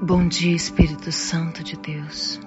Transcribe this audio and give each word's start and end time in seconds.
Bom 0.00 0.28
dia, 0.28 0.54
Espírito 0.54 1.10
Santo 1.10 1.64
de 1.64 1.76
Deus. 1.76 2.40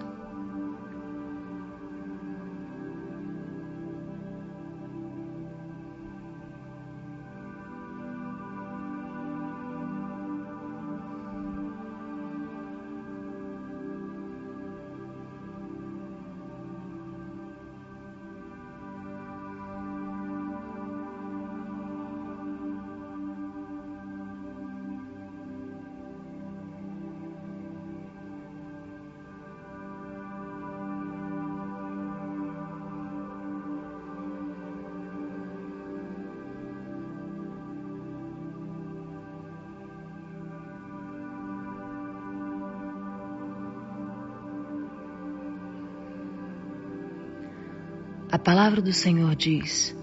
Palavra 48.52 48.82
do 48.82 48.92
Senhor 48.92 49.34
diz 49.34 49.96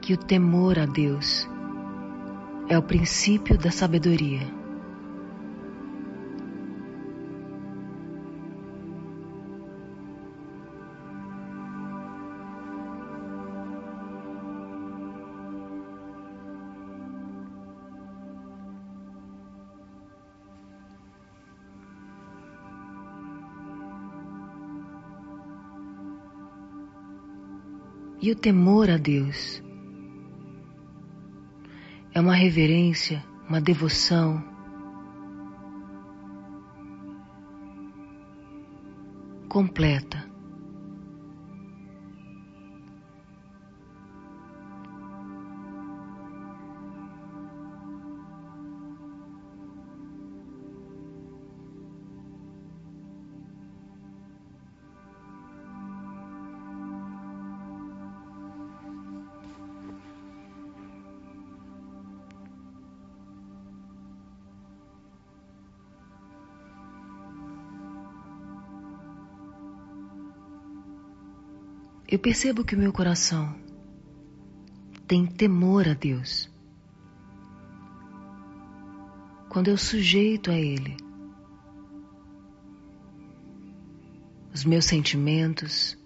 que 0.00 0.14
o 0.14 0.16
temor 0.16 0.78
a 0.78 0.86
Deus 0.86 1.44
é 2.68 2.78
o 2.78 2.82
princípio 2.82 3.58
da 3.58 3.72
sabedoria. 3.72 4.59
E 28.30 28.32
o 28.32 28.36
temor 28.36 28.88
a 28.88 28.96
Deus 28.96 29.60
é 32.14 32.20
uma 32.20 32.36
reverência, 32.36 33.24
uma 33.48 33.60
devoção. 33.60 34.40
Completa. 39.48 40.19
Eu 72.10 72.18
percebo 72.18 72.64
que 72.64 72.74
o 72.74 72.78
meu 72.78 72.92
coração 72.92 73.54
tem 75.06 75.24
temor 75.26 75.86
a 75.86 75.94
Deus. 75.94 76.50
Quando 79.48 79.68
eu 79.68 79.76
sujeito 79.76 80.50
a 80.50 80.54
Ele 80.54 80.96
os 84.52 84.64
meus 84.64 84.86
sentimentos, 84.86 85.96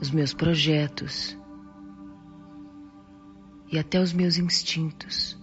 os 0.00 0.12
meus 0.12 0.32
projetos 0.32 1.36
e 3.72 3.78
até 3.80 4.00
os 4.00 4.12
meus 4.12 4.38
instintos. 4.38 5.39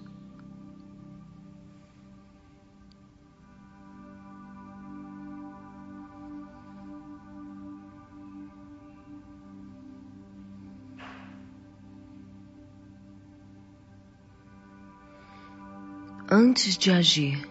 Antes 16.40 16.78
de 16.78 16.92
agir, 16.92 17.50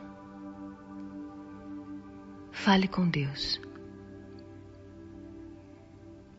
fale 2.52 2.86
com 2.86 3.08
Deus. 3.10 3.60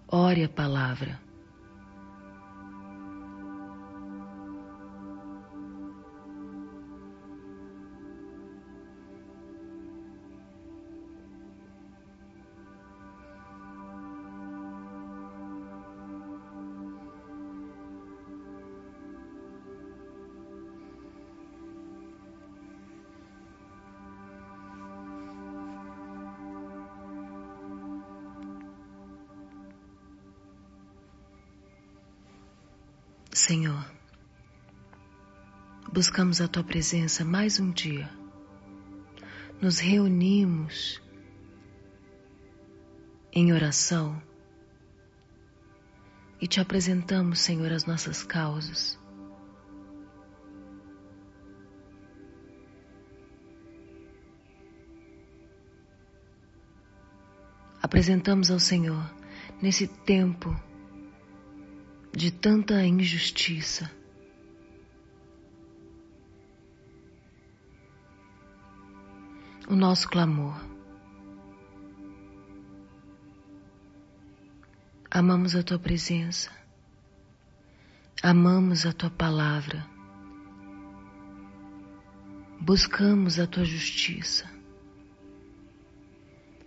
Ore 0.08 0.46
a 0.46 0.48
palavra. 0.48 1.20
Buscamos 35.98 36.40
a 36.42 36.48
Tua 36.48 36.64
presença 36.64 37.26
mais 37.26 37.60
um 37.60 37.72
dia. 37.72 38.08
Nos 39.60 39.80
reunimos 39.80 41.02
em 43.34 43.52
oração 43.52 44.22
e 46.40 46.46
te 46.46 46.60
apresentamos, 46.60 47.40
Senhor, 47.40 47.72
as 47.72 47.86
nossas 47.86 48.22
causas. 48.22 49.00
Apresentamos 57.82 58.52
ao 58.52 58.60
Senhor 58.60 59.04
nesse 59.60 59.88
tempo 59.88 60.56
de 62.16 62.30
tanta 62.30 62.86
injustiça. 62.86 63.97
O 69.70 69.76
nosso 69.76 70.08
clamor. 70.08 70.56
Amamos 75.12 75.56
a 75.56 75.64
tua 75.64 75.78
presença, 75.78 76.50
amamos 78.24 78.86
a 78.86 78.94
tua 78.94 79.10
palavra, 79.10 79.86
buscamos 82.62 83.40
a 83.40 83.46
tua 83.46 83.66
justiça, 83.66 84.50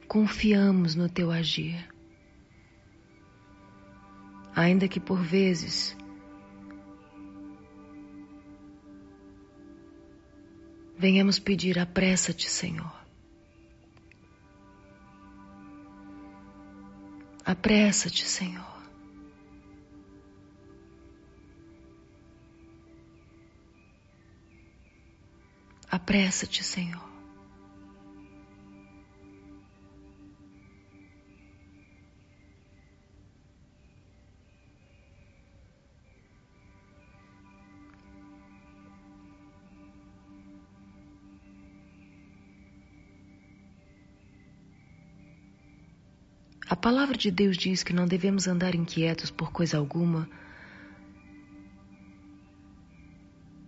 confiamos 0.06 0.94
no 0.94 1.08
teu 1.08 1.30
agir. 1.30 1.88
Ainda 4.54 4.88
que 4.88 5.00
por 5.00 5.22
vezes 5.22 5.96
venhamos 11.00 11.38
pedir 11.38 11.78
apressa-te, 11.78 12.48
Senhor. 12.48 12.92
Apressa-te, 17.42 18.26
Senhor. 18.26 18.80
Apressa-te, 25.90 26.62
Senhor. 26.62 27.09
Palavra 46.80 47.16
de 47.16 47.30
Deus 47.30 47.56
diz 47.56 47.82
que 47.82 47.92
não 47.92 48.06
devemos 48.06 48.48
andar 48.48 48.74
inquietos 48.74 49.30
por 49.30 49.52
coisa 49.52 49.76
alguma, 49.76 50.28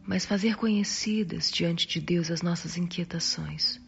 mas 0.04 0.24
fazer 0.24 0.56
conhecidas 0.56 1.50
diante 1.50 1.86
de 1.86 2.00
Deus 2.00 2.30
as 2.30 2.42
nossas 2.42 2.76
inquietações. 2.76 3.80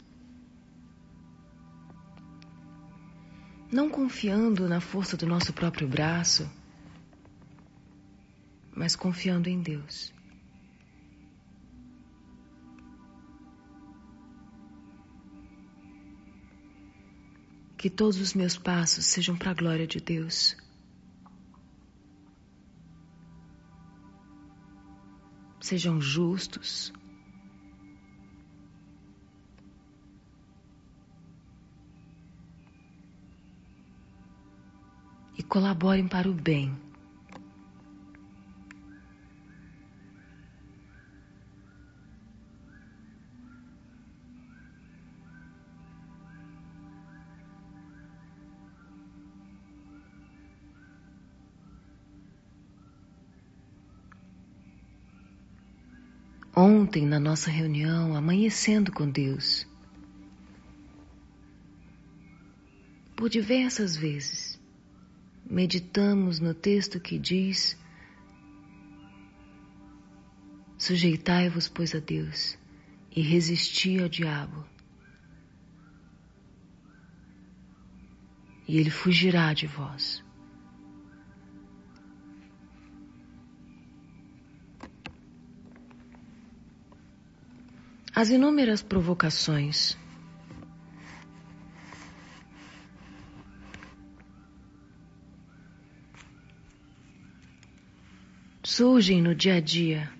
Não 3.72 3.90
confiando 3.90 4.68
na 4.68 4.80
força 4.80 5.16
do 5.16 5.26
nosso 5.26 5.52
próprio 5.52 5.88
braço, 5.88 6.48
mas 8.72 8.94
confiando 8.94 9.48
em 9.48 9.60
Deus. 9.60 10.13
Que 17.84 17.90
todos 17.90 18.18
os 18.18 18.32
meus 18.32 18.56
passos 18.56 19.04
sejam 19.04 19.36
para 19.36 19.50
a 19.50 19.54
glória 19.54 19.86
de 19.86 20.00
Deus. 20.00 20.56
Sejam 25.60 26.00
justos. 26.00 26.94
E 35.36 35.42
colaborem 35.42 36.08
para 36.08 36.26
o 36.26 36.32
bem. 36.32 36.83
Ontem, 56.56 57.04
na 57.04 57.18
nossa 57.18 57.50
reunião, 57.50 58.14
amanhecendo 58.14 58.92
com 58.92 59.10
Deus, 59.10 59.66
por 63.16 63.28
diversas 63.28 63.96
vezes, 63.96 64.60
meditamos 65.44 66.38
no 66.38 66.54
texto 66.54 67.00
que 67.00 67.18
diz: 67.18 67.76
Sujeitai-vos, 70.78 71.66
pois, 71.66 71.92
a 71.92 71.98
Deus 71.98 72.56
e 73.10 73.20
resisti 73.20 74.00
ao 74.00 74.08
diabo, 74.08 74.64
e 78.68 78.78
ele 78.78 78.90
fugirá 78.90 79.52
de 79.52 79.66
vós. 79.66 80.22
As 88.16 88.30
inúmeras 88.30 88.80
provocações 88.80 89.98
surgem 98.62 99.20
no 99.20 99.34
dia 99.34 99.56
a 99.56 99.60
dia 99.60 100.12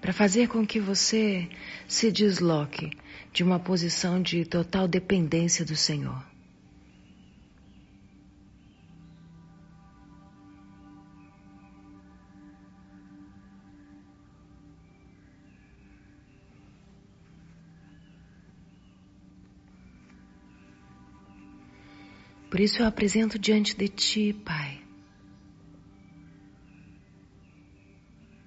para 0.00 0.12
fazer 0.12 0.48
com 0.48 0.66
que 0.66 0.80
você 0.80 1.48
se 1.86 2.10
desloque 2.10 2.90
de 3.32 3.44
uma 3.44 3.60
posição 3.60 4.20
de 4.20 4.44
total 4.44 4.88
dependência 4.88 5.64
do 5.64 5.76
Senhor. 5.76 6.33
Por 22.54 22.60
isso 22.60 22.80
eu 22.80 22.86
apresento 22.86 23.36
diante 23.36 23.76
de 23.76 23.88
Ti, 23.88 24.32
Pai, 24.32 24.80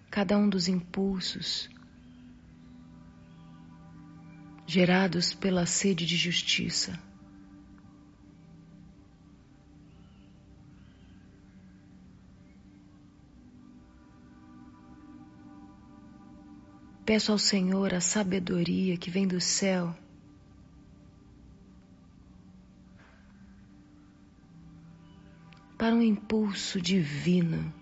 cada 0.10 0.38
um 0.38 0.48
dos 0.48 0.70
impulsos 0.70 1.70
gerados 4.66 5.34
pela 5.34 5.66
sede 5.66 6.06
de 6.06 6.16
justiça. 6.16 6.98
Peço 17.06 17.34
ao 17.34 17.38
Senhor 17.38 17.94
a 17.94 18.00
sabedoria 18.00 18.96
que 18.96 19.12
vem 19.12 19.28
do 19.28 19.42
céu 19.42 19.94
para 25.88 25.96
um 25.96 26.02
impulso 26.02 26.82
divino. 26.82 27.74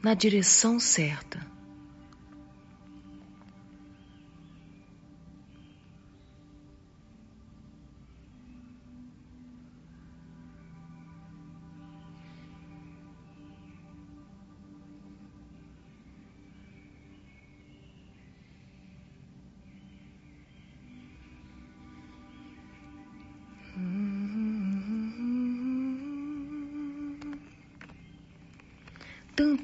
Na 0.00 0.14
direção 0.14 0.78
certa. 0.78 1.44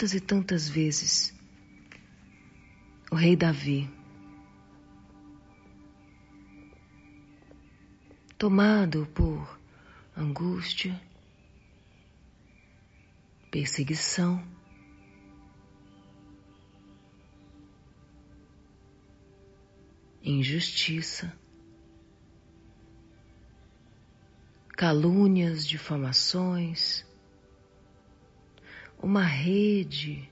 Tantas 0.06 0.14
e 0.14 0.20
tantas 0.20 0.68
vezes 0.68 1.34
o 3.10 3.16
rei 3.16 3.34
Davi, 3.34 3.90
tomado 8.38 9.06
por 9.14 9.58
angústia, 10.16 11.00
perseguição, 13.50 14.42
injustiça, 20.22 21.32
calúnias, 24.76 25.66
difamações, 25.66 27.04
uma 29.02 29.24
rede. 29.24 30.30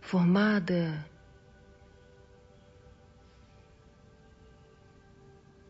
Formada 0.00 1.04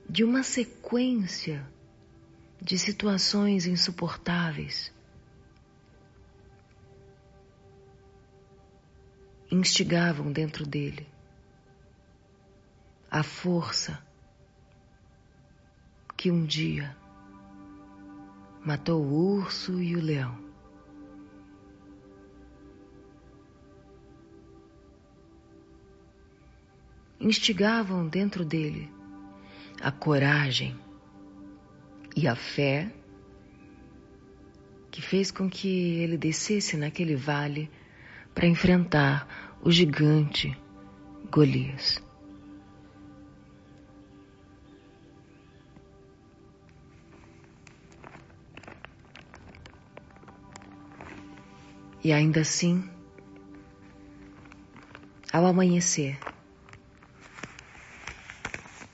de 0.09 0.25
uma 0.25 0.42
sequência 0.42 1.66
de 2.61 2.78
situações 2.78 3.66
insuportáveis, 3.66 4.92
instigavam 9.50 10.31
dentro 10.31 10.66
dele 10.66 11.09
a 13.11 13.23
força 13.23 14.02
que 16.16 16.31
um 16.31 16.45
dia 16.45 16.97
matou 18.64 19.02
o 19.02 19.37
urso 19.37 19.81
e 19.83 19.97
o 19.97 20.00
leão. 20.00 20.38
Instigavam 27.21 28.09
dentro 28.09 28.45
dele 28.45 28.90
a 29.81 29.90
coragem 29.92 30.76
e 32.16 32.26
a 32.26 32.35
fé 32.35 32.92
que 34.90 35.00
fez 35.00 35.31
com 35.31 35.49
que 35.49 36.00
ele 36.00 36.19
descesse 36.19 36.76
naquele 36.76 37.16
vale 37.16 37.71
para 38.35 38.47
enfrentar 38.47 39.57
o 39.62 39.71
gigante 39.71 40.57
Golias. 41.31 42.02
E 52.05 52.13
ainda 52.13 52.41
assim, 52.41 52.91
ao 55.33 55.47
amanhecer, 55.47 56.19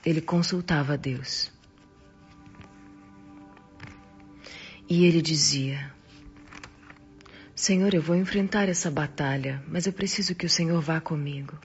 ele 0.05 0.21
consultava 0.21 0.95
Deus. 0.95 1.51
E 4.87 5.05
ele 5.05 5.21
dizia: 5.21 5.91
Senhor, 7.55 7.93
eu 7.93 8.01
vou 8.01 8.15
enfrentar 8.15 8.69
essa 8.69 8.91
batalha, 8.91 9.63
mas 9.67 9.87
eu 9.87 9.93
preciso 9.93 10.35
que 10.35 10.45
o 10.45 10.49
Senhor 10.49 10.79
vá 10.79 11.01
comigo. 11.01 11.57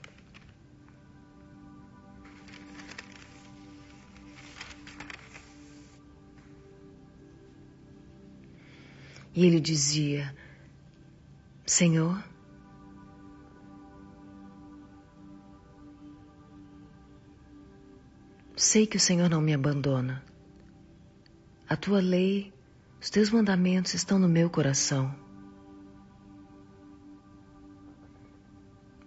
E 9.35 9.45
ele 9.45 9.59
dizia: 9.59 10.35
Senhor, 11.65 12.23
sei 18.55 18.85
que 18.85 18.97
o 18.97 18.99
Senhor 18.99 19.27
não 19.27 19.41
me 19.41 19.51
abandona. 19.51 20.23
A 21.67 21.75
tua 21.75 21.99
lei, 21.99 22.53
os 23.01 23.09
teus 23.09 23.31
mandamentos 23.31 23.95
estão 23.95 24.19
no 24.19 24.29
meu 24.29 24.47
coração. 24.47 25.13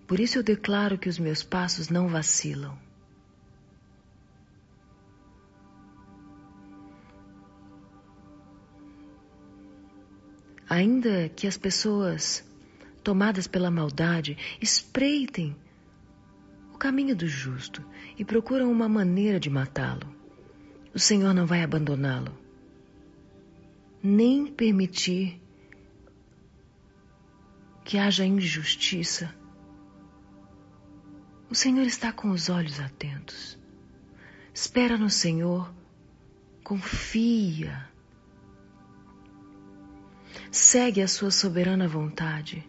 Por 0.09 0.19
isso 0.19 0.39
eu 0.39 0.43
declaro 0.43 0.99
que 0.99 1.09
os 1.09 1.19
meus 1.19 1.45
passos 1.45 1.89
não 1.89 2.09
vacilam. 2.09 2.77
Ainda 10.69 11.29
que 11.31 11.47
as 11.47 11.57
pessoas 11.57 12.48
tomadas 13.09 13.47
pela 13.47 13.71
maldade 13.71 14.37
espreitem 14.61 15.57
o 16.75 16.77
caminho 16.77 17.17
do 17.17 17.27
justo 17.27 17.83
e 18.19 18.23
procuram 18.23 18.71
uma 18.71 18.87
maneira 18.87 19.41
de 19.41 19.49
matá-lo, 19.49 20.15
o 20.95 20.99
Senhor 20.99 21.33
não 21.33 21.47
vai 21.47 21.63
abandoná-lo, 21.63 22.39
nem 24.03 24.47
permitir 24.47 25.41
que 27.83 27.97
haja 27.97 28.27
injustiça 28.27 29.35
o 31.51 31.55
Senhor 31.55 31.87
está 31.87 32.13
com 32.13 32.29
os 32.29 32.51
olhos 32.51 32.79
atentos. 32.79 33.59
Espera 34.53 34.99
no 34.99 35.09
Senhor, 35.09 35.73
confia. 36.63 37.89
Segue 40.51 41.01
a 41.01 41.09
sua 41.09 41.31
soberana 41.31 41.89
vontade. 41.89 42.69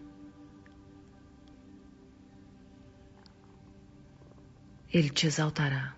Ele 4.91 5.09
te 5.09 5.27
exaltará. 5.27 5.95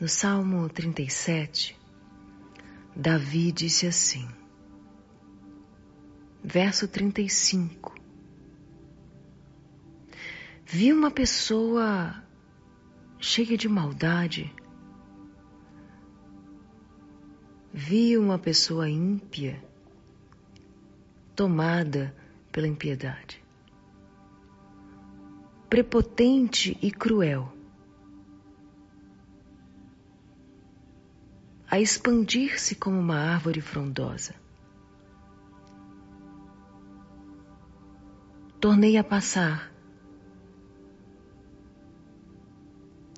No 0.00 0.08
Salmo 0.08 0.68
37, 0.68 1.74
Davi 2.94 3.50
disse 3.50 3.86
assim, 3.86 4.28
verso 6.44 6.86
35. 6.86 7.94
Vi 10.64 10.92
uma 10.92 11.10
pessoa 11.10 12.22
cheia 13.18 13.56
de 13.56 13.68
maldade, 13.68 14.54
vi 17.76 18.16
uma 18.16 18.38
pessoa 18.38 18.88
ímpia, 18.88 19.62
tomada 21.34 22.16
pela 22.50 22.66
impiedade, 22.66 23.44
prepotente 25.68 26.78
e 26.80 26.90
cruel 26.90 27.52
a 31.70 31.78
expandir-se 31.78 32.76
como 32.76 32.98
uma 32.98 33.18
árvore 33.18 33.60
frondosa. 33.60 34.34
Tornei 38.58 38.96
a 38.96 39.04
passar 39.04 39.70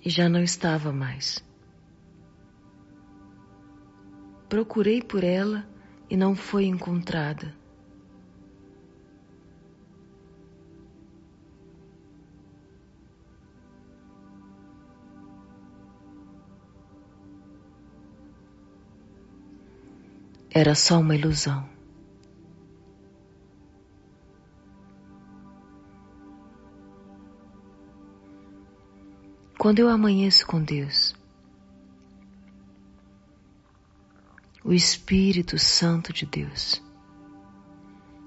e 0.05 0.11
já 0.11 0.29
não 0.29 0.43
estava 0.43 0.93
mais. 0.93 1.48
Procurei 4.49 5.03
por 5.03 5.23
ela 5.23 5.67
e 6.09 6.17
não 6.17 6.35
foi 6.35 6.65
encontrada. 6.65 7.55
era 20.59 20.75
só 20.75 20.99
uma 20.99 21.15
ilusão. 21.15 21.69
Quando 29.57 29.79
eu 29.79 29.89
amanheço 29.89 30.47
com 30.47 30.63
Deus, 30.63 31.18
o 34.69 34.75
Espírito 34.75 35.59
Santo 35.59 36.13
de 36.13 36.27
Deus 36.27 36.83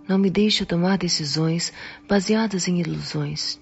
não 0.09 0.17
me 0.17 0.27
deixa 0.27 0.65
tomar 0.65 0.97
decisões 0.97 1.71
baseadas 2.09 2.67
em 2.67 2.79
ilusões. 2.79 3.61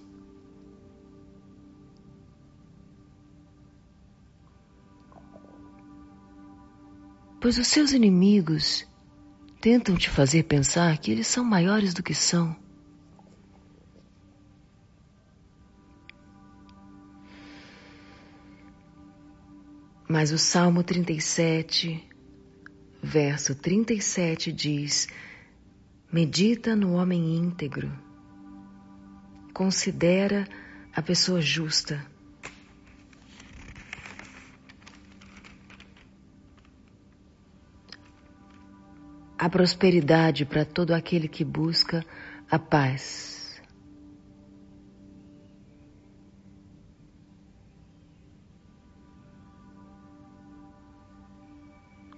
pois 7.42 7.58
os 7.58 7.68
seus 7.68 7.94
inimigos 7.94 8.86
tentam 9.62 9.96
te 9.96 10.10
fazer 10.10 10.44
pensar 10.44 10.98
que 10.98 11.10
eles 11.10 11.26
são 11.26 11.44
maiores 11.44 11.94
do 11.94 12.04
que 12.04 12.14
são. 12.14 12.56
Mas 20.08 20.32
o 20.32 20.38
Salmo 20.38 20.84
37, 20.84 22.09
verso 23.02 23.56
37 23.56 24.52
diz: 24.52 25.08
Medita 26.12 26.76
no 26.76 26.94
homem 26.94 27.36
íntegro, 27.36 27.92
considera 29.54 30.48
a 30.94 31.02
pessoa 31.02 31.42
justa 31.42 32.06
a 39.40 39.48
prosperidade 39.48 40.46
para 40.46 40.66
todo 40.66 40.92
aquele 40.92 41.30
que 41.30 41.46
busca 41.46 42.06
a 42.52 42.60
paz. 42.60 43.29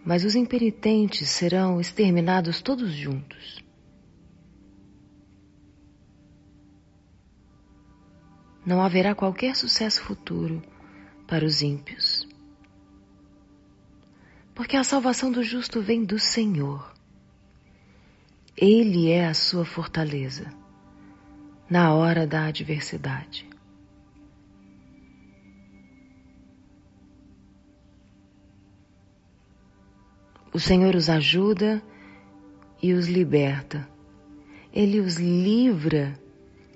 Mas 0.03 0.25
os 0.25 0.35
impenitentes 0.35 1.29
serão 1.29 1.79
exterminados 1.79 2.61
todos 2.61 2.91
juntos. 2.91 3.63
Não 8.65 8.81
haverá 8.81 9.13
qualquer 9.15 9.55
sucesso 9.55 10.01
futuro 10.03 10.61
para 11.27 11.45
os 11.45 11.61
ímpios. 11.61 12.27
Porque 14.53 14.75
a 14.75 14.83
salvação 14.83 15.31
do 15.31 15.43
justo 15.43 15.81
vem 15.81 16.03
do 16.03 16.19
Senhor. 16.19 16.93
Ele 18.55 19.09
é 19.09 19.25
a 19.27 19.33
sua 19.33 19.65
fortaleza 19.65 20.53
na 21.69 21.93
hora 21.93 22.27
da 22.27 22.45
adversidade. 22.45 23.50
O 30.53 30.59
Senhor 30.59 30.95
os 30.95 31.09
ajuda 31.09 31.81
e 32.81 32.93
os 32.93 33.07
liberta. 33.07 33.87
Ele 34.73 34.99
os 34.99 35.15
livra 35.17 36.13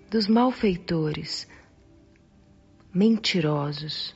dos 0.09 0.27
malfeitores, 0.27 1.47
mentirosos, 2.93 4.13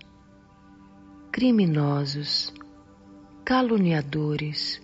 criminosos, 1.32 2.54
caluniadores 3.44 4.82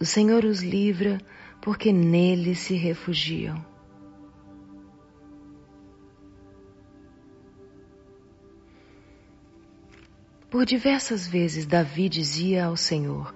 O 0.00 0.04
Senhor 0.04 0.44
os 0.44 0.62
livra 0.62 1.18
porque 1.62 1.90
nele 1.90 2.54
se 2.54 2.74
refugiam. 2.74 3.73
Por 10.54 10.64
diversas 10.64 11.26
vezes 11.26 11.66
Davi 11.66 12.08
dizia 12.08 12.66
ao 12.66 12.76
Senhor: 12.76 13.34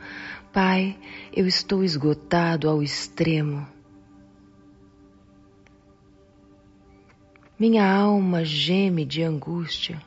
Pai, 0.53 0.97
eu 1.33 1.49
estou 1.49 1.83
esgotado 1.83 2.69
ao 2.69 2.81
extremo. 2.81 3.67
Minha 7.59 7.93
alma 7.93 8.45
geme 8.45 9.05
de 9.05 9.25
angústia. 9.25 10.01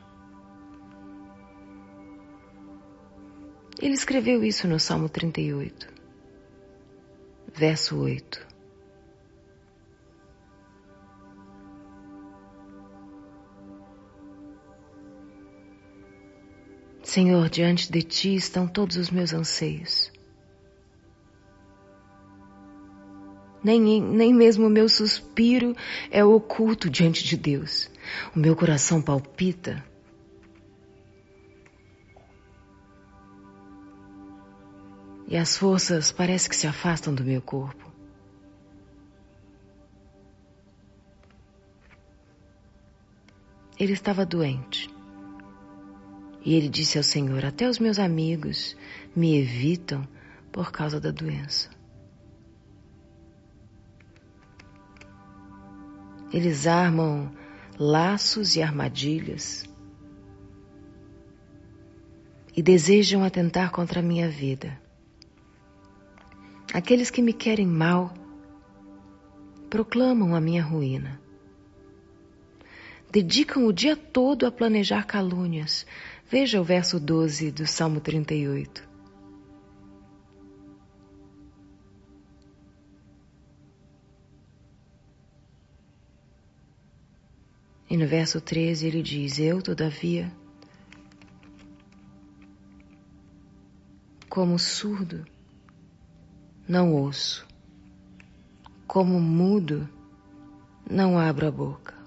Ele 3.78 3.92
escreveu 3.92 4.42
isso 4.42 4.66
no 4.66 4.80
Salmo 4.80 5.06
38, 5.06 5.92
verso 7.54 7.98
8. 7.98 8.51
Senhor, 17.12 17.50
diante 17.50 17.92
de 17.92 18.02
ti 18.02 18.34
estão 18.34 18.66
todos 18.66 18.96
os 18.96 19.10
meus 19.10 19.34
anseios. 19.34 20.10
Nem, 23.62 24.00
nem 24.00 24.32
mesmo 24.32 24.66
o 24.66 24.70
meu 24.70 24.88
suspiro 24.88 25.76
é 26.10 26.24
oculto 26.24 26.88
diante 26.88 27.22
de 27.22 27.36
Deus. 27.36 27.90
O 28.34 28.38
meu 28.38 28.56
coração 28.56 29.02
palpita. 29.02 29.84
E 35.28 35.36
as 35.36 35.54
forças 35.54 36.10
parece 36.10 36.48
que 36.48 36.56
se 36.56 36.66
afastam 36.66 37.14
do 37.14 37.22
meu 37.22 37.42
corpo. 37.42 37.92
Ele 43.78 43.92
estava 43.92 44.24
doente. 44.24 45.01
E 46.44 46.54
ele 46.54 46.68
disse 46.68 46.98
ao 46.98 47.04
Senhor: 47.04 47.44
Até 47.44 47.68
os 47.68 47.78
meus 47.78 47.98
amigos 47.98 48.76
me 49.14 49.38
evitam 49.38 50.06
por 50.50 50.72
causa 50.72 51.00
da 51.00 51.10
doença. 51.10 51.70
Eles 56.32 56.66
armam 56.66 57.30
laços 57.78 58.56
e 58.56 58.62
armadilhas 58.62 59.68
e 62.56 62.62
desejam 62.62 63.24
atentar 63.24 63.70
contra 63.70 64.00
a 64.00 64.02
minha 64.02 64.28
vida. 64.28 64.80
Aqueles 66.72 67.10
que 67.10 67.22
me 67.22 67.32
querem 67.32 67.66
mal 67.66 68.14
proclamam 69.68 70.34
a 70.34 70.40
minha 70.40 70.62
ruína. 70.62 71.20
Dedicam 73.10 73.66
o 73.66 73.72
dia 73.72 73.94
todo 73.94 74.46
a 74.46 74.50
planejar 74.50 75.06
calúnias, 75.06 75.86
Veja 76.32 76.58
o 76.58 76.64
verso 76.64 76.98
12 76.98 77.50
do 77.50 77.66
Salmo 77.66 78.00
38. 78.00 78.88
E 87.90 87.96
no 87.98 88.06
verso 88.06 88.40
13 88.40 88.86
ele 88.86 89.02
diz: 89.02 89.38
Eu, 89.38 89.60
todavia, 89.60 90.32
como 94.26 94.58
surdo, 94.58 95.26
não 96.66 96.94
ouço, 96.94 97.46
como 98.86 99.20
mudo, 99.20 99.86
não 100.90 101.18
abro 101.18 101.46
a 101.46 101.50
boca. 101.50 102.01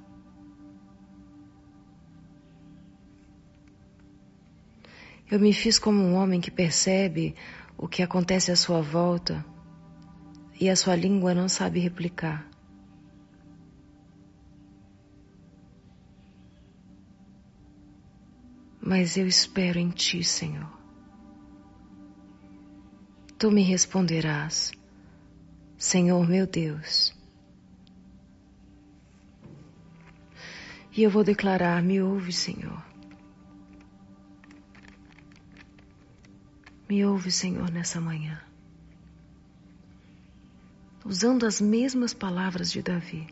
Eu 5.29 5.39
me 5.39 5.51
fiz 5.51 5.79
como 5.79 5.99
um 6.01 6.13
homem 6.13 6.39
que 6.39 6.51
percebe 6.51 7.35
o 7.77 7.88
que 7.88 8.03
acontece 8.03 8.51
à 8.51 8.55
sua 8.55 8.81
volta 8.81 9.43
e 10.59 10.69
a 10.69 10.75
sua 10.75 10.95
língua 10.95 11.33
não 11.33 11.49
sabe 11.49 11.79
replicar. 11.79 12.47
Mas 18.79 19.17
eu 19.17 19.27
espero 19.27 19.79
em 19.79 19.89
Ti, 19.89 20.23
Senhor. 20.23 20.71
Tu 23.38 23.51
me 23.51 23.63
responderás, 23.63 24.71
Senhor 25.75 26.27
meu 26.27 26.45
Deus. 26.45 27.15
E 30.95 31.01
eu 31.01 31.09
vou 31.09 31.23
declarar: 31.23 31.81
Me 31.81 31.99
ouve, 31.99 32.31
Senhor. 32.31 32.94
Me 36.88 37.04
ouve, 37.04 37.32
Senhor, 37.32 37.71
nessa 37.71 38.00
manhã. 38.00 38.39
Usando 41.04 41.45
as 41.45 41.60
mesmas 41.60 42.13
palavras 42.13 42.71
de 42.71 42.82
Davi. 42.82 43.28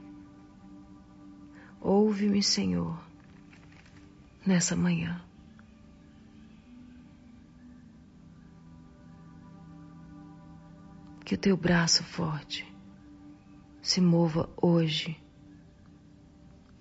Ouve-me, 1.80 2.42
Senhor, 2.42 3.00
nessa 4.46 4.76
manhã. 4.76 5.22
Que 11.24 11.36
o 11.36 11.38
teu 11.38 11.56
braço 11.56 12.04
forte 12.04 12.66
se 13.82 14.00
mova 14.00 14.50
hoje, 14.56 15.22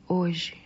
hoje, 0.06 0.61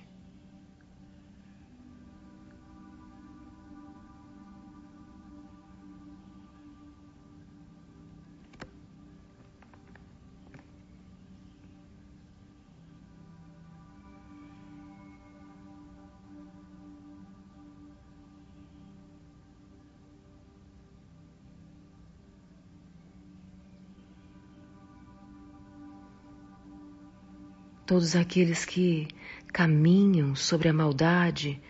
todos 27.87 28.17
aqueles 28.17 28.65
que 28.65 29.07
caminham 29.53 30.35
sobre 30.35 30.69
a 30.69 30.73
maldade, 30.73 31.63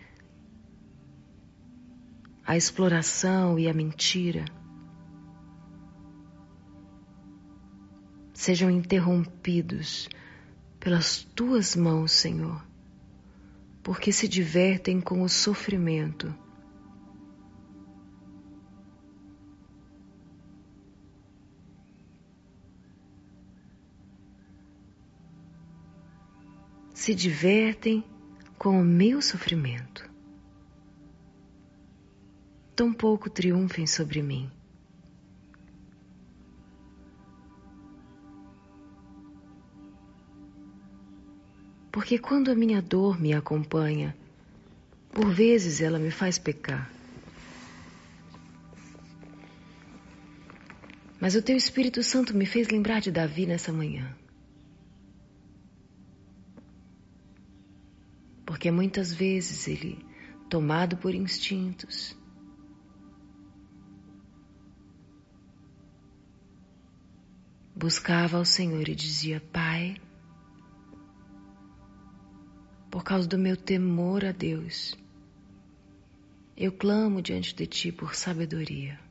a 2.44 2.56
exploração 2.56 3.58
e 3.58 3.68
a 3.68 3.74
mentira, 3.74 4.46
sejam 8.32 8.70
interrompidos 8.70 10.08
pelas 10.80 11.22
tuas 11.22 11.76
mãos, 11.76 12.12
Senhor, 12.12 12.64
porque 13.82 14.10
se 14.10 14.26
divertem 14.26 15.00
com 15.00 15.20
o 15.22 15.28
sofrimento 15.28 16.34
se 27.06 27.14
divertem 27.14 28.02
com 28.58 28.80
o 28.80 28.84
meu 28.84 29.22
sofrimento. 29.22 30.10
Tão 32.74 32.92
pouco 32.92 33.30
triunfem 33.30 33.86
sobre 33.86 34.20
mim. 34.20 34.50
Porque 41.92 42.18
quando 42.18 42.50
a 42.50 42.56
minha 42.56 42.82
dor 42.82 43.20
me 43.20 43.32
acompanha, 43.32 44.12
por 45.12 45.30
vezes 45.30 45.80
ela 45.80 46.00
me 46.00 46.10
faz 46.10 46.38
pecar. 46.38 46.90
Mas 51.20 51.36
o 51.36 51.42
teu 51.42 51.56
Espírito 51.56 52.02
Santo 52.02 52.36
me 52.36 52.46
fez 52.46 52.66
lembrar 52.66 53.00
de 53.00 53.12
Davi 53.12 53.46
nessa 53.46 53.72
manhã. 53.72 54.12
Porque 58.56 58.70
muitas 58.70 59.12
vezes 59.12 59.68
ele, 59.68 60.02
tomado 60.48 60.96
por 60.96 61.14
instintos, 61.14 62.16
buscava 67.74 68.38
ao 68.38 68.46
Senhor 68.46 68.88
e 68.88 68.94
dizia: 68.94 69.42
Pai, 69.52 70.00
por 72.90 73.04
causa 73.04 73.28
do 73.28 73.36
meu 73.36 73.58
temor 73.58 74.24
a 74.24 74.32
Deus, 74.32 74.96
eu 76.56 76.72
clamo 76.72 77.20
diante 77.20 77.54
de 77.54 77.66
Ti 77.66 77.92
por 77.92 78.14
sabedoria. 78.14 79.05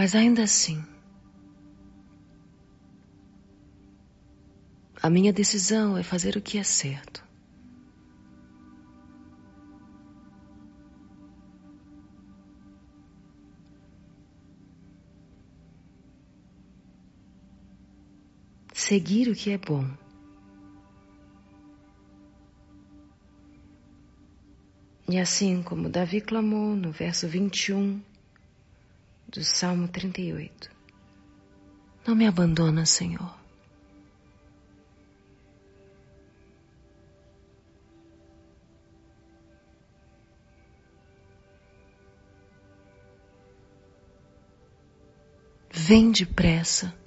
Mas 0.00 0.14
ainda 0.14 0.44
assim, 0.44 0.82
a 5.02 5.10
minha 5.10 5.30
decisão 5.30 5.98
é 5.98 6.02
fazer 6.02 6.38
o 6.38 6.40
que 6.40 6.56
é 6.56 6.62
certo. 6.62 7.22
Seguir 18.72 19.28
o 19.28 19.34
que 19.34 19.50
é 19.50 19.58
bom. 19.58 19.84
E 25.10 25.18
assim 25.18 25.62
como 25.62 25.90
Davi 25.90 26.22
clamou 26.22 26.74
no 26.74 26.90
verso 26.90 27.28
21 27.28 28.00
do 29.30 29.44
Salmo 29.44 29.86
38, 29.88 30.70
não 32.06 32.14
me 32.14 32.26
abandona, 32.26 32.84
Senhor. 32.84 33.38
Vem 45.72 46.10
depressa. 46.10 47.00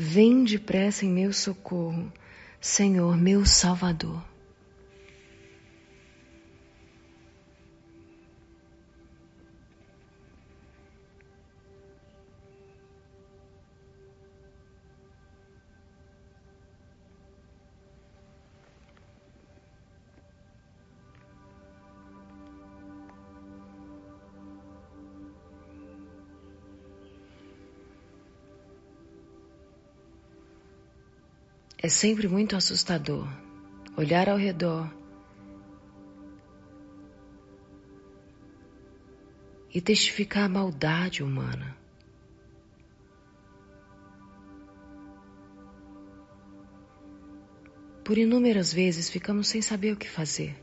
Vem 0.00 0.44
depressa 0.44 1.04
em 1.04 1.08
meu 1.08 1.32
socorro, 1.32 2.12
Senhor, 2.60 3.16
meu 3.16 3.44
Salvador. 3.44 4.24
É 31.88 31.90
sempre 31.90 32.28
muito 32.28 32.54
assustador 32.54 33.26
olhar 33.96 34.28
ao 34.28 34.36
redor 34.36 34.94
e 39.74 39.80
testificar 39.80 40.44
a 40.44 40.48
maldade 40.50 41.22
humana. 41.22 41.74
Por 48.04 48.18
inúmeras 48.18 48.70
vezes 48.70 49.08
ficamos 49.08 49.48
sem 49.48 49.62
saber 49.62 49.94
o 49.94 49.96
que 49.96 50.10
fazer. 50.10 50.62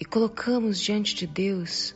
E 0.00 0.06
colocamos 0.06 0.80
diante 0.80 1.14
de 1.14 1.26
Deus 1.26 1.94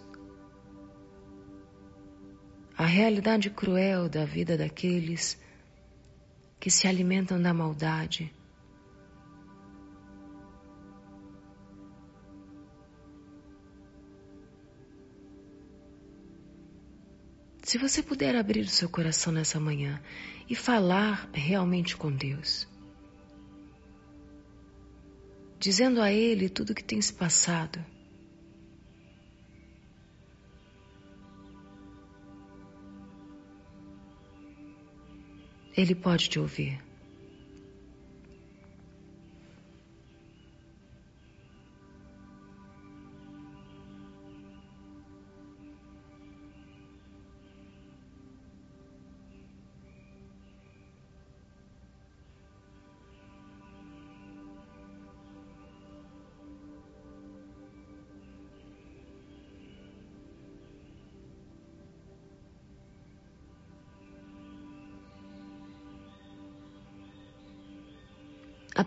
a 2.79 2.87
realidade 2.87 3.51
cruel 3.51 4.09
da 4.09 4.25
vida 4.25 4.57
daqueles 4.57 5.37
que 6.61 6.71
se 6.71 6.87
alimentam 6.87 7.43
da 7.43 7.53
maldade. 7.53 8.33
Se 17.65 17.77
você 17.79 18.01
puder 18.01 18.37
abrir 18.37 18.61
o 18.61 18.69
seu 18.69 18.89
coração 18.89 19.33
nessa 19.33 19.59
manhã 19.59 20.01
e 20.49 20.55
falar 20.55 21.29
realmente 21.33 21.97
com 21.97 22.13
Deus, 22.13 22.69
dizendo 25.59 26.01
a 26.01 26.13
Ele 26.13 26.49
tudo 26.49 26.71
o 26.71 26.75
que 26.77 26.85
tem 26.85 27.03
se 27.03 27.13
passado, 27.13 27.85
Ele 35.79 35.95
pode 35.95 36.29
te 36.29 36.41
ouvir. 36.41 36.88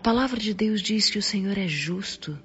Palavra 0.01 0.39
de 0.39 0.53
Deus 0.53 0.81
diz 0.81 1.09
que 1.09 1.19
o 1.19 1.23
Senhor 1.23 1.57
é 1.57 1.67
justo. 1.67 2.37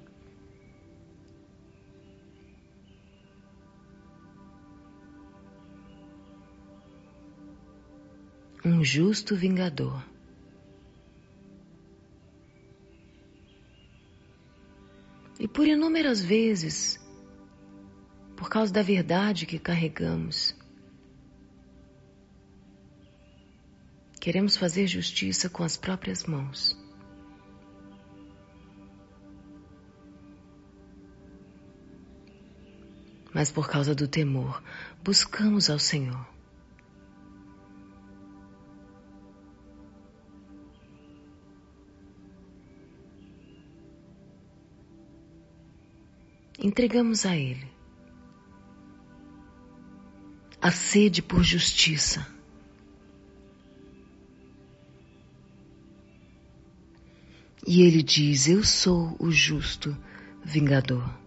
Um 8.63 8.83
justo 8.83 9.35
vingador. 9.35 10.05
E 15.39 15.47
por 15.47 15.67
inúmeras 15.67 16.21
vezes, 16.21 16.99
por 18.35 18.49
causa 18.49 18.71
da 18.73 18.81
verdade 18.81 19.45
que 19.45 19.57
carregamos, 19.57 20.55
queremos 24.19 24.57
fazer 24.57 24.85
justiça 24.87 25.49
com 25.49 25.63
as 25.63 25.77
próprias 25.77 26.25
mãos. 26.25 26.86
Mas 33.37 33.51
por 33.51 33.69
causa 33.69 33.93
do 33.93 34.07
temor, 34.07 34.63
buscamos 35.03 35.69
ao 35.69 35.77
Senhor. 35.77 36.25
Entregamos 46.57 47.27
a 47.27 47.37
Ele 47.37 47.69
a 50.59 50.71
sede 50.71 51.21
por 51.21 51.43
justiça. 51.43 52.25
E 57.67 57.83
Ele 57.83 58.01
diz: 58.01 58.47
Eu 58.47 58.63
sou 58.63 59.15
o 59.19 59.29
justo 59.29 59.95
vingador. 60.43 61.26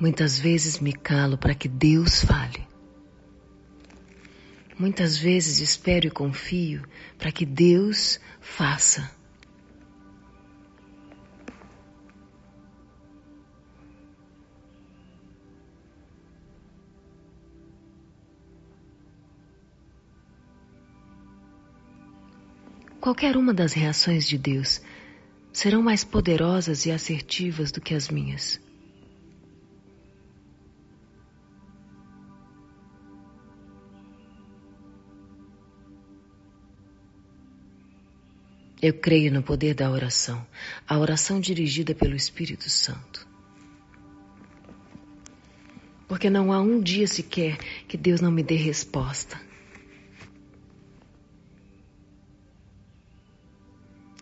Muitas 0.00 0.38
vezes 0.38 0.78
me 0.78 0.92
calo 0.92 1.36
para 1.36 1.56
que 1.56 1.66
Deus 1.66 2.22
fale. 2.22 2.68
Muitas 4.78 5.18
vezes 5.18 5.58
espero 5.58 6.06
e 6.06 6.10
confio 6.10 6.82
para 7.18 7.32
que 7.32 7.44
Deus 7.44 8.20
faça. 8.40 9.10
Qualquer 23.00 23.36
uma 23.36 23.52
das 23.52 23.72
reações 23.72 24.28
de 24.28 24.38
Deus 24.38 24.80
serão 25.52 25.82
mais 25.82 26.04
poderosas 26.04 26.86
e 26.86 26.92
assertivas 26.92 27.72
do 27.72 27.80
que 27.80 27.94
as 27.94 28.08
minhas. 28.08 28.67
Eu 38.80 38.94
creio 38.94 39.32
no 39.32 39.42
poder 39.42 39.74
da 39.74 39.90
oração, 39.90 40.46
a 40.86 40.98
oração 40.98 41.40
dirigida 41.40 41.94
pelo 41.94 42.14
Espírito 42.14 42.70
Santo. 42.70 43.28
porque 46.08 46.30
não 46.30 46.50
há 46.50 46.60
um 46.60 46.80
dia 46.80 47.06
sequer 47.06 47.58
que 47.86 47.98
Deus 47.98 48.20
não 48.20 48.32
me 48.32 48.42
dê 48.42 48.56
resposta. 48.56 49.38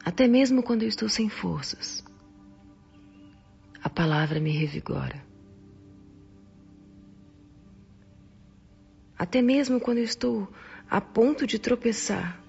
Até 0.04 0.26
mesmo 0.26 0.62
quando 0.62 0.82
eu 0.82 0.88
estou 0.88 1.08
sem 1.08 1.28
forças, 1.28 2.04
a 3.82 3.88
palavra 3.88 4.40
me 4.40 4.50
revigora. 4.50 5.24
Até 9.16 9.40
mesmo 9.40 9.80
quando 9.80 9.98
eu 9.98 10.04
estou 10.04 10.52
a 10.90 11.00
ponto 11.00 11.46
de 11.46 11.58
tropeçar, 11.58 12.40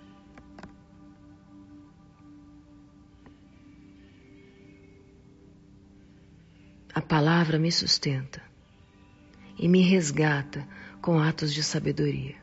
palavra 7.07 7.57
me 7.57 7.71
sustenta 7.71 8.41
e 9.57 9.67
me 9.67 9.81
resgata 9.81 10.67
com 11.01 11.17
atos 11.17 11.53
de 11.53 11.63
sabedoria. 11.63 12.35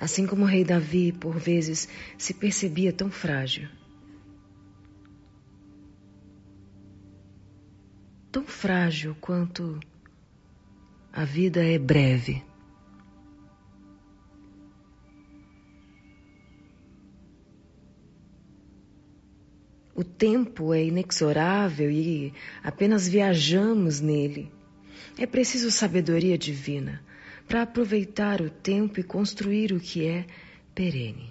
Assim 0.00 0.26
como 0.26 0.44
o 0.44 0.46
rei 0.46 0.64
Davi, 0.64 1.12
por 1.12 1.38
vezes, 1.38 1.86
se 2.16 2.32
percebia 2.32 2.90
tão 2.90 3.10
frágil. 3.10 3.68
Tão 8.32 8.46
frágil 8.46 9.14
quanto 9.20 9.78
a 11.12 11.24
vida 11.24 11.62
é 11.62 11.78
breve. 11.78 12.49
O 20.00 20.04
tempo 20.04 20.72
é 20.72 20.82
inexorável 20.82 21.90
e 21.90 22.32
apenas 22.64 23.06
viajamos 23.06 24.00
nele. 24.00 24.50
É 25.18 25.26
preciso 25.26 25.70
sabedoria 25.70 26.38
divina 26.38 27.04
para 27.46 27.60
aproveitar 27.60 28.40
o 28.40 28.48
tempo 28.48 28.98
e 28.98 29.02
construir 29.02 29.74
o 29.74 29.78
que 29.78 30.06
é 30.06 30.24
perene. 30.74 31.30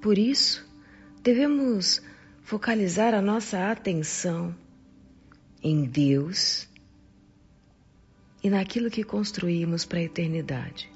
Por 0.00 0.16
isso, 0.16 0.66
devemos 1.22 2.00
focalizar 2.40 3.12
a 3.12 3.20
nossa 3.20 3.70
atenção 3.70 4.56
em 5.62 5.84
Deus 5.84 6.66
e 8.42 8.48
naquilo 8.48 8.90
que 8.90 9.04
construímos 9.04 9.84
para 9.84 9.98
a 9.98 10.04
eternidade. 10.04 10.93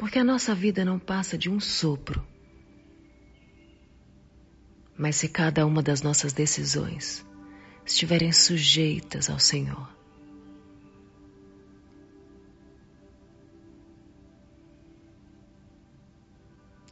Porque 0.00 0.18
a 0.18 0.24
nossa 0.24 0.54
vida 0.54 0.82
não 0.82 0.98
passa 0.98 1.36
de 1.36 1.50
um 1.50 1.60
sopro. 1.60 2.26
Mas 4.96 5.16
se 5.16 5.28
cada 5.28 5.66
uma 5.66 5.82
das 5.82 6.00
nossas 6.00 6.32
decisões 6.32 7.22
estiverem 7.84 8.32
sujeitas 8.32 9.28
ao 9.28 9.38
Senhor, 9.38 9.94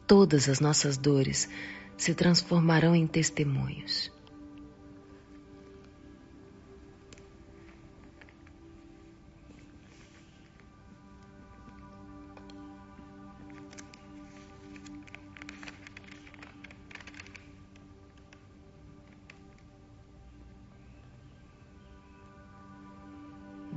todas 0.05 0.47
as 0.47 0.59
nossas 0.59 0.95
dores 0.95 1.49
se 1.97 2.13
transformarão 2.13 2.95
em 2.95 3.07
testemunhos. 3.07 4.11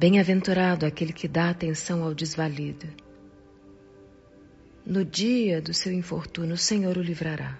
Bem-aventurado 0.02 0.84
aquele 0.84 1.12
que 1.12 1.28
dá 1.28 1.48
atenção 1.48 2.02
ao 2.02 2.12
desvalido. 2.12 2.88
No 4.84 5.04
dia 5.04 5.62
do 5.62 5.72
seu 5.72 5.92
infortúnio, 5.92 6.54
o 6.54 6.58
Senhor 6.58 6.98
o 6.98 7.00
livrará. 7.00 7.56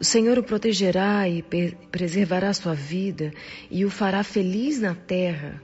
O 0.00 0.04
Senhor 0.04 0.38
o 0.38 0.42
protegerá 0.42 1.28
e 1.28 1.44
preservará 1.90 2.54
sua 2.54 2.72
vida 2.72 3.30
e 3.70 3.84
o 3.84 3.90
fará 3.90 4.24
feliz 4.24 4.80
na 4.80 4.94
terra, 4.94 5.62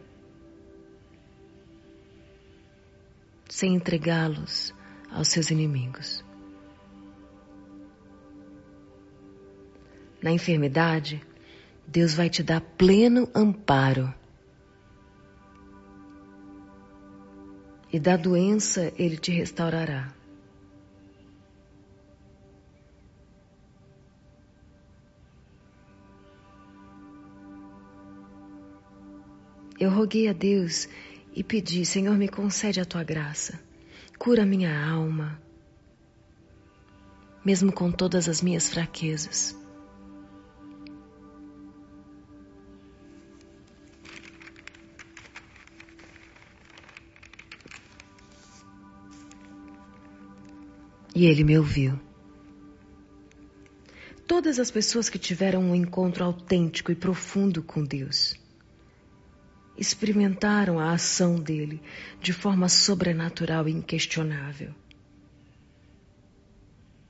sem 3.49 3.75
entregá-los 3.75 4.75
aos 5.11 5.29
seus 5.29 5.51
inimigos. 5.51 6.23
Na 10.23 10.31
enfermidade, 10.31 11.26
Deus 11.87 12.15
vai 12.15 12.29
te 12.29 12.43
dar 12.43 12.61
pleno 12.61 13.29
amparo. 13.35 14.13
E 17.93 18.01
da 18.01 18.17
doença 18.17 18.93
Ele 18.99 19.17
te 19.17 19.31
restaurará. 19.31 20.13
Eu 29.79 29.91
roguei 29.91 30.27
a 30.29 30.33
Deus 30.33 30.89
e 31.35 31.45
pedi, 31.45 31.85
Senhor, 31.85 32.17
me 32.17 32.29
concede 32.29 32.81
a 32.81 32.85
tua 32.85 33.05
graça. 33.05 33.61
Cura 34.19 34.47
minha 34.47 34.75
alma, 34.91 35.41
mesmo 37.45 37.71
com 37.71 37.93
todas 37.93 38.27
as 38.29 38.41
minhas 38.41 38.71
fraquezas. 38.71 39.55
E 51.17 51.25
ele 51.25 51.45
me 51.45 51.57
ouviu. 51.57 51.99
Todas 54.27 54.59
as 54.59 54.71
pessoas 54.71 55.09
que 55.09 55.19
tiveram 55.19 55.63
um 55.63 55.75
encontro 55.75 56.23
autêntico 56.23 56.93
e 56.93 56.95
profundo 56.95 57.63
com 57.63 57.83
Deus 57.83 58.39
experimentaram 59.79 60.79
a 60.79 60.93
ação 60.93 61.37
dele 61.41 61.81
de 62.21 62.35
forma 62.35 62.69
sobrenatural 62.69 63.67
e 63.67 63.73
inquestionável. 63.73 64.75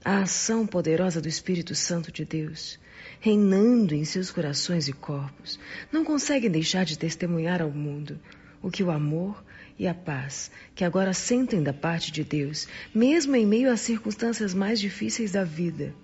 A 0.04 0.18
ação 0.18 0.64
poderosa 0.68 1.20
do 1.20 1.26
Espírito 1.26 1.74
Santo 1.74 2.12
de 2.12 2.24
Deus, 2.24 2.78
reinando 3.18 3.92
em 3.92 4.04
seus 4.04 4.30
corações 4.30 4.86
e 4.86 4.92
corpos, 4.92 5.58
não 5.90 6.04
consegue 6.04 6.48
deixar 6.48 6.84
de 6.84 6.96
testemunhar 6.96 7.60
ao 7.60 7.72
mundo 7.72 8.20
o 8.62 8.70
que 8.70 8.84
o 8.84 8.90
amor 8.92 9.44
e 9.78 9.86
a 9.86 9.94
paz 9.94 10.50
que 10.74 10.84
agora 10.84 11.12
sentem 11.12 11.62
da 11.62 11.72
parte 11.72 12.10
de 12.10 12.24
Deus, 12.24 12.66
mesmo 12.94 13.36
em 13.36 13.46
meio 13.46 13.70
às 13.70 13.80
circunstâncias 13.80 14.54
mais 14.54 14.80
difíceis 14.80 15.32
da 15.32 15.44
vida. 15.44 15.94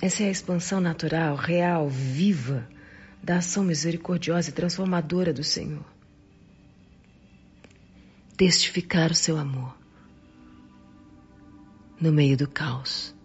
Essa 0.00 0.22
é 0.22 0.28
a 0.28 0.30
expansão 0.30 0.80
natural, 0.80 1.34
real, 1.34 1.88
viva 1.88 2.68
da 3.22 3.38
ação 3.38 3.64
misericordiosa 3.64 4.50
e 4.50 4.52
transformadora 4.52 5.32
do 5.32 5.42
Senhor. 5.42 5.84
Testificar 8.36 9.10
o 9.10 9.14
seu 9.14 9.36
amor 9.36 9.76
no 12.00 12.12
meio 12.12 12.36
do 12.36 12.46
caos. 12.46 13.15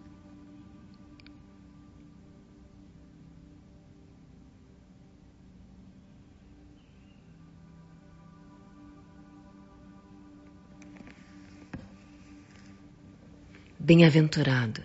Bem-aventurado 13.84 14.80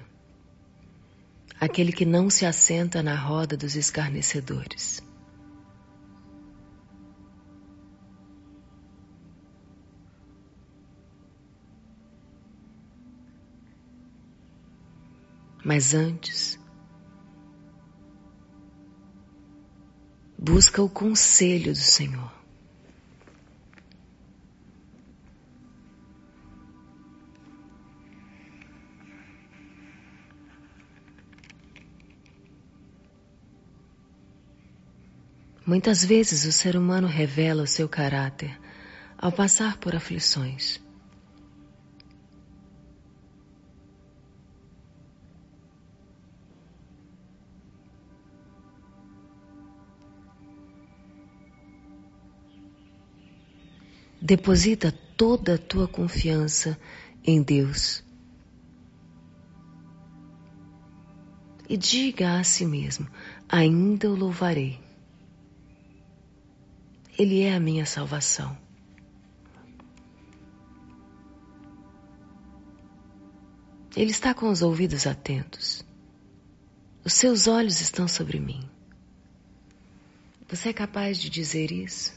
aquele 1.59 1.91
que 1.91 2.03
não 2.03 2.31
se 2.31 2.47
assenta 2.47 3.03
na 3.03 3.15
roda 3.15 3.55
dos 3.55 3.75
escarnecedores. 3.75 5.03
Mas 15.63 15.93
antes, 15.93 16.59
busca 20.39 20.81
o 20.81 20.89
conselho 20.89 21.71
do 21.71 21.77
Senhor. 21.77 22.36
Muitas 35.67 36.01
vezes 36.01 36.45
o 36.45 36.51
ser 36.53 36.77
humano 36.77 37.09
revela 37.09 37.61
o 37.61 37.67
seu 37.67 37.89
caráter 37.89 38.57
ao 39.17 39.33
passar 39.33 39.75
por 39.75 39.93
aflições. 39.93 40.79
Deposita 54.21 54.93
toda 55.17 55.55
a 55.55 55.57
tua 55.57 55.85
confiança 55.85 56.79
em 57.25 57.41
Deus. 57.41 58.01
E 61.67 61.75
diga 61.75 62.39
a 62.39 62.43
si 62.45 62.65
mesmo: 62.65 63.05
ainda 63.49 64.09
o 64.09 64.15
louvarei. 64.15 64.86
Ele 67.17 67.41
é 67.41 67.55
a 67.55 67.59
minha 67.59 67.83
salvação. 67.83 68.55
Ele 73.95 74.11
está 74.11 74.35
com 74.35 74.49
os 74.49 74.61
ouvidos 74.61 75.07
atentos. 75.07 75.83
Os 77.03 77.13
seus 77.13 77.47
olhos 77.47 77.81
estão 77.81 78.07
sobre 78.07 78.39
mim. 78.39 78.69
Você 80.47 80.69
é 80.69 80.73
capaz 80.73 81.17
de 81.17 81.31
dizer 81.31 81.71
isso? 81.71 82.13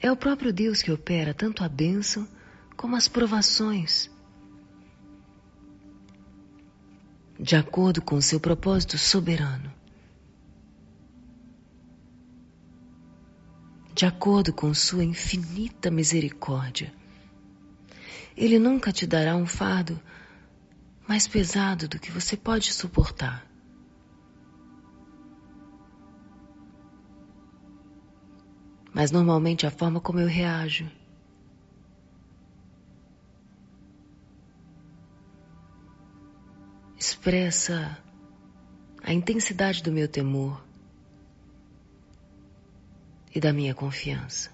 É 0.00 0.10
o 0.10 0.16
próprio 0.16 0.52
Deus 0.52 0.82
que 0.82 0.90
opera 0.90 1.32
tanto 1.32 1.62
a 1.62 1.68
bênção 1.68 2.26
como 2.76 2.96
as 2.96 3.06
provações 3.06 4.10
de 7.38 7.54
acordo 7.54 8.02
com 8.02 8.20
seu 8.20 8.40
propósito 8.40 8.98
soberano, 8.98 9.72
de 13.94 14.04
acordo 14.04 14.52
com 14.52 14.74
sua 14.74 15.04
infinita 15.04 15.90
misericórdia. 15.90 16.92
Ele 18.36 18.58
nunca 18.58 18.92
te 18.92 19.06
dará 19.06 19.36
um 19.36 19.46
fardo 19.46 20.00
mais 21.06 21.28
pesado 21.28 21.88
do 21.88 21.98
que 21.98 22.10
você 22.10 22.36
pode 22.36 22.72
suportar. 22.72 23.46
Mas 28.92 29.10
normalmente 29.12 29.66
a 29.66 29.70
forma 29.70 30.00
como 30.00 30.18
eu 30.18 30.26
reajo 30.26 30.90
expressa 37.28 37.98
a 39.02 39.12
intensidade 39.12 39.82
do 39.82 39.92
meu 39.92 40.08
temor 40.08 40.64
e 43.34 43.38
da 43.38 43.52
minha 43.52 43.74
confiança. 43.74 44.50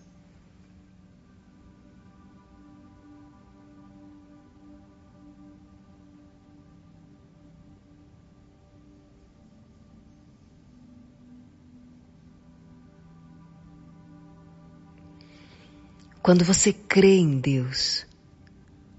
Quando 16.20 16.44
você 16.44 16.72
crê 16.72 17.18
em 17.18 17.38
Deus, 17.38 18.04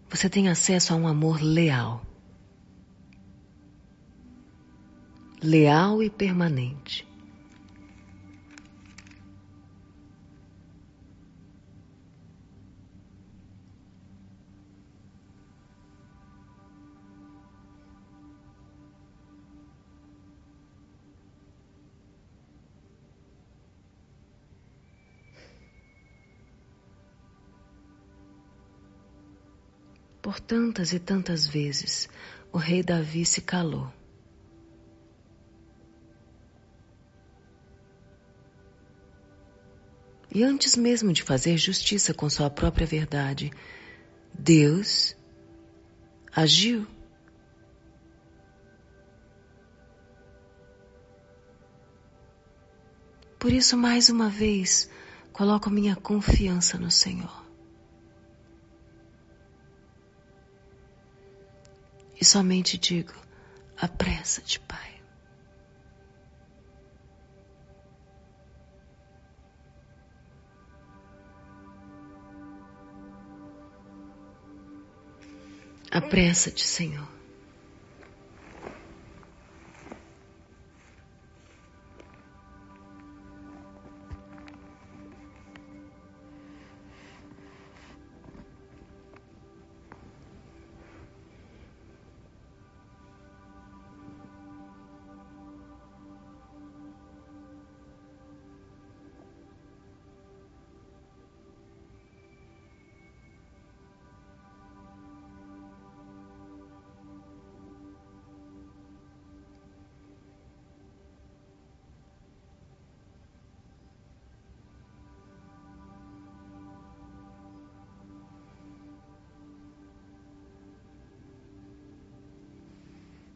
você 0.09 0.29
tem 0.29 0.47
acesso 0.47 0.93
a 0.93 0.95
um 0.95 1.07
amor 1.07 1.41
leal. 1.41 2.14
Leal 5.45 6.01
e 6.01 6.09
permanente. 6.09 7.07
Por 30.21 30.39
tantas 30.39 30.91
e 30.91 30.99
tantas 30.99 31.47
vezes 31.47 32.09
o 32.51 32.57
rei 32.57 32.81
Davi 32.81 33.23
se 33.25 33.41
calou. 33.41 33.93
E 40.35 40.43
antes 40.43 40.75
mesmo 40.75 41.13
de 41.13 41.23
fazer 41.23 41.55
justiça 41.57 42.13
com 42.13 42.29
sua 42.29 42.49
própria 42.49 42.85
verdade, 42.85 43.53
Deus 44.37 45.15
agiu. 46.29 46.85
Por 53.39 53.53
isso, 53.53 53.77
mais 53.77 54.09
uma 54.09 54.27
vez, 54.27 54.89
coloco 55.31 55.69
minha 55.69 55.95
confiança 55.95 56.77
no 56.77 56.91
Senhor. 56.91 57.45
E 62.19 62.25
somente 62.25 62.77
digo: 62.77 63.13
apressa-te, 63.77 64.59
Pai. 64.59 64.94
Apressa-te, 75.95 76.61
Senhor. 76.67 77.14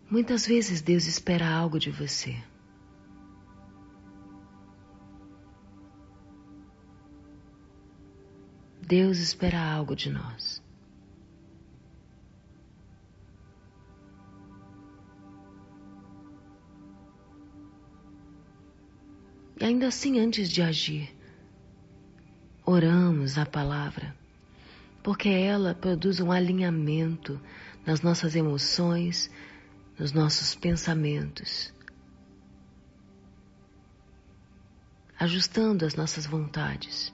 Muitas 0.10 0.48
vezes 0.48 0.82
Deus 0.82 1.06
espera 1.06 1.48
algo 1.48 1.78
de 1.78 1.92
você. 1.92 2.36
Deus 8.82 9.20
espera 9.20 9.62
algo 9.62 9.96
de 9.96 10.10
nós. 10.10 10.64
E 19.60 19.64
ainda 19.64 19.90
assim, 19.90 20.20
antes 20.20 20.50
de 20.50 20.64
agir, 20.64 21.16
oramos 22.66 23.38
a 23.38 23.46
palavra, 23.46 24.16
porque 25.04 25.30
ela 25.30 25.76
produz 25.76 26.20
um 26.20 26.32
alinhamento 26.32 27.40
nas 27.86 28.02
nossas 28.02 28.36
emoções, 28.36 29.30
nos 30.00 30.14
nossos 30.14 30.56
pensamentos, 30.56 31.74
ajustando 35.20 35.86
as 35.86 35.94
nossas 35.94 36.26
vontades 36.26 37.14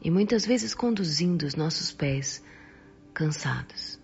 e 0.00 0.10
muitas 0.10 0.46
vezes 0.46 0.74
conduzindo 0.74 1.44
os 1.44 1.56
nossos 1.56 1.90
pés 1.90 2.44
cansados. 3.12 3.97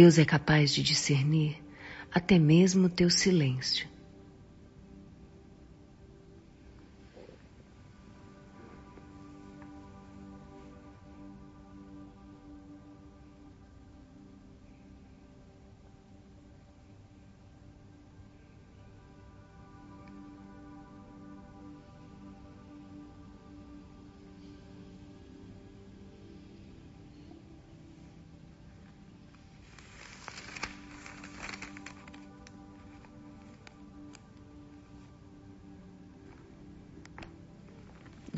Deus 0.00 0.16
é 0.16 0.24
capaz 0.24 0.72
de 0.72 0.80
discernir 0.80 1.56
até 2.14 2.38
mesmo 2.38 2.86
o 2.86 2.88
teu 2.88 3.10
silêncio. 3.10 3.88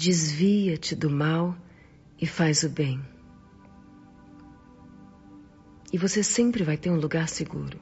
Desvia-te 0.01 0.97
do 0.97 1.11
mal 1.11 1.55
e 2.19 2.27
faz 2.27 2.63
o 2.63 2.71
bem. 2.71 3.05
E 5.93 5.99
você 5.99 6.23
sempre 6.23 6.65
vai 6.65 6.79
ter 6.79 6.89
um 6.89 6.97
lugar 6.97 7.29
seguro. 7.29 7.79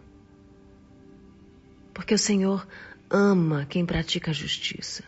Porque 1.95 2.13
o 2.13 2.19
Senhor 2.19 2.67
ama 3.09 3.67
quem 3.67 3.87
pratica 3.87 4.33
a 4.33 4.35
justiça. 4.35 5.05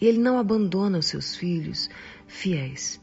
E 0.00 0.06
Ele 0.06 0.18
não 0.18 0.36
abandona 0.36 0.98
os 0.98 1.06
seus 1.06 1.36
filhos 1.36 1.88
fiéis. 2.26 3.00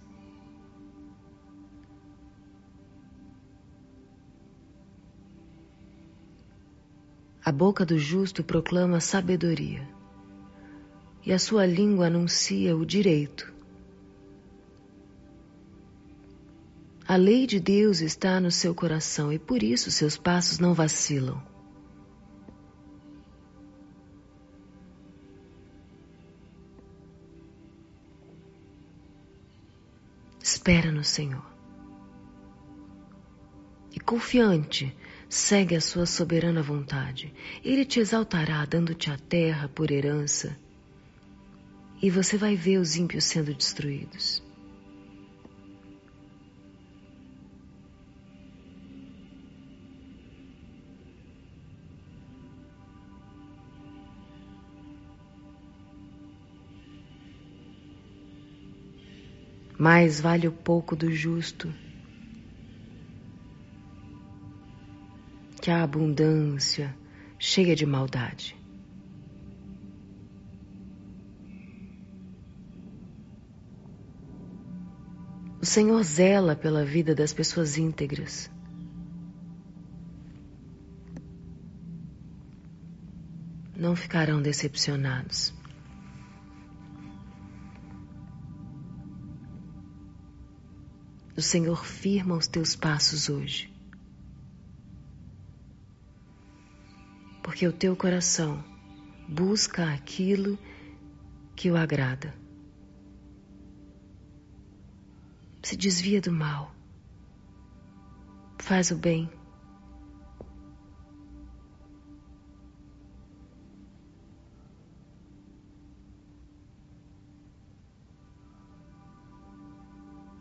A 7.45 7.51
boca 7.53 7.85
do 7.85 7.97
justo 7.97 8.43
proclama 8.43 8.99
sabedoria 8.99 10.00
e 11.25 11.31
a 11.31 11.39
sua 11.39 11.65
língua 11.65 12.07
anuncia 12.07 12.75
o 12.75 12.85
direito. 12.85 13.51
A 17.07 17.15
lei 17.15 17.45
de 17.45 17.59
Deus 17.59 17.99
está 17.99 18.39
no 18.39 18.51
seu 18.51 18.73
coração 18.73 19.31
e 19.33 19.37
por 19.37 19.61
isso 19.61 19.91
seus 19.91 20.17
passos 20.17 20.59
não 20.59 20.73
vacilam. 20.73 21.41
Espera 30.41 30.91
no 30.91 31.03
Senhor. 31.03 31.45
E 33.93 33.99
confiante, 33.99 34.95
segue 35.27 35.75
a 35.75 35.81
sua 35.81 36.05
soberana 36.05 36.63
vontade. 36.63 37.33
Ele 37.63 37.83
te 37.83 37.99
exaltará, 37.99 38.63
dando-te 38.65 39.11
a 39.11 39.17
terra 39.17 39.67
por 39.67 39.91
herança 39.91 40.57
e 42.01 42.09
você 42.09 42.35
vai 42.35 42.55
ver 42.55 42.79
os 42.79 42.95
ímpios 42.95 43.25
sendo 43.25 43.53
destruídos. 43.53 44.43
Mais 59.77 60.19
vale 60.19 60.47
o 60.47 60.51
pouco 60.51 60.95
do 60.95 61.11
justo 61.11 61.73
que 65.59 65.69
a 65.71 65.83
abundância 65.83 66.95
cheia 67.39 67.75
de 67.75 67.85
maldade. 67.85 68.60
O 75.61 75.65
Senhor 75.65 76.01
zela 76.01 76.55
pela 76.55 76.83
vida 76.83 77.13
das 77.13 77.31
pessoas 77.31 77.77
íntegras. 77.77 78.49
Não 83.75 83.95
ficarão 83.95 84.41
decepcionados. 84.41 85.53
O 91.37 91.41
Senhor 91.43 91.85
firma 91.85 92.35
os 92.35 92.47
teus 92.47 92.75
passos 92.75 93.29
hoje. 93.29 93.71
Porque 97.43 97.67
o 97.67 97.73
teu 97.73 97.95
coração 97.95 98.63
busca 99.29 99.93
aquilo 99.93 100.57
que 101.55 101.69
o 101.69 101.77
agrada. 101.77 102.40
Se 105.61 105.77
desvia 105.77 106.19
do 106.19 106.31
mal, 106.31 106.73
faz 108.57 108.91
o 108.91 108.95
bem. 108.95 109.29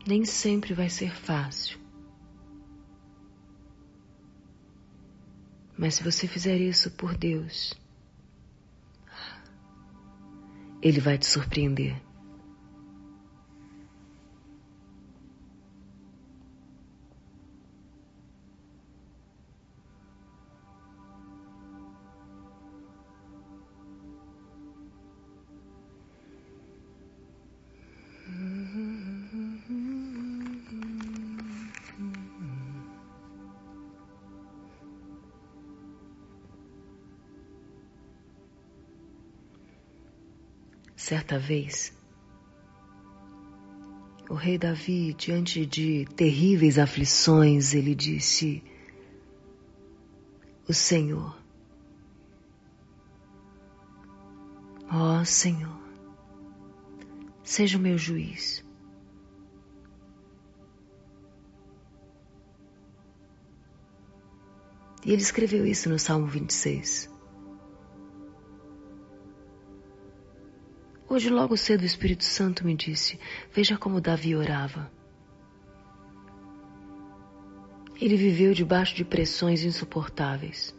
Nem 0.07 0.25
sempre 0.25 0.73
vai 0.73 0.89
ser 0.89 1.15
fácil. 1.15 1.79
Mas 5.77 5.95
se 5.95 6.03
você 6.03 6.27
fizer 6.27 6.57
isso 6.57 6.91
por 6.91 7.15
Deus, 7.15 7.73
Ele 10.81 10.99
vai 10.99 11.17
te 11.17 11.25
surpreender. 11.27 12.01
Certa 41.31 41.47
vez, 41.47 41.93
o 44.29 44.33
rei 44.33 44.57
Davi, 44.57 45.13
diante 45.13 45.65
de 45.65 46.05
terríveis 46.13 46.77
aflições, 46.77 47.73
ele 47.73 47.95
disse: 47.95 48.61
O 50.67 50.73
Senhor, 50.73 51.41
ó 54.91 55.23
Senhor, 55.23 55.79
seja 57.45 57.77
o 57.77 57.81
meu 57.81 57.97
juiz. 57.97 58.61
E 65.05 65.13
ele 65.13 65.21
escreveu 65.21 65.65
isso 65.65 65.87
no 65.87 65.97
Salmo 65.97 66.27
26. 66.27 67.10
Hoje, 71.11 71.29
logo 71.29 71.57
cedo, 71.57 71.81
o 71.81 71.85
Espírito 71.85 72.23
Santo 72.23 72.65
me 72.65 72.73
disse: 72.73 73.19
Veja 73.53 73.77
como 73.77 73.99
Davi 73.99 74.33
orava. 74.33 74.89
Ele 77.99 78.15
viveu 78.15 78.53
debaixo 78.53 78.95
de 78.95 79.03
pressões 79.03 79.65
insuportáveis. 79.65 80.73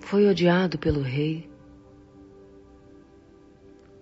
Foi 0.00 0.28
odiado 0.28 0.78
pelo 0.78 1.00
rei, 1.00 1.50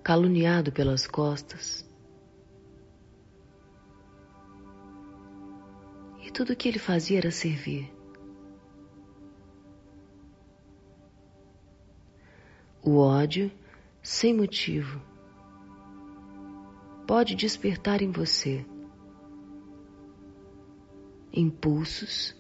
caluniado 0.02 0.72
pelas 0.72 1.06
costas, 1.06 1.88
tudo 6.34 6.52
o 6.52 6.56
que 6.56 6.68
ele 6.68 6.80
fazia 6.80 7.18
era 7.18 7.30
servir. 7.30 7.90
O 12.82 12.98
ódio, 12.98 13.50
sem 14.02 14.34
motivo, 14.34 15.00
pode 17.06 17.36
despertar 17.36 18.02
em 18.02 18.10
você 18.10 18.66
impulsos 21.32 22.36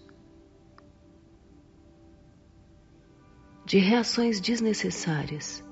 de 3.64 3.78
reações 3.78 4.40
desnecessárias 4.40 5.64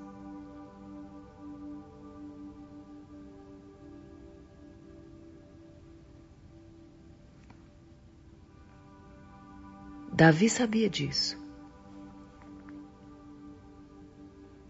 Davi 10.12 10.50
sabia 10.50 10.90
disso. 10.90 11.40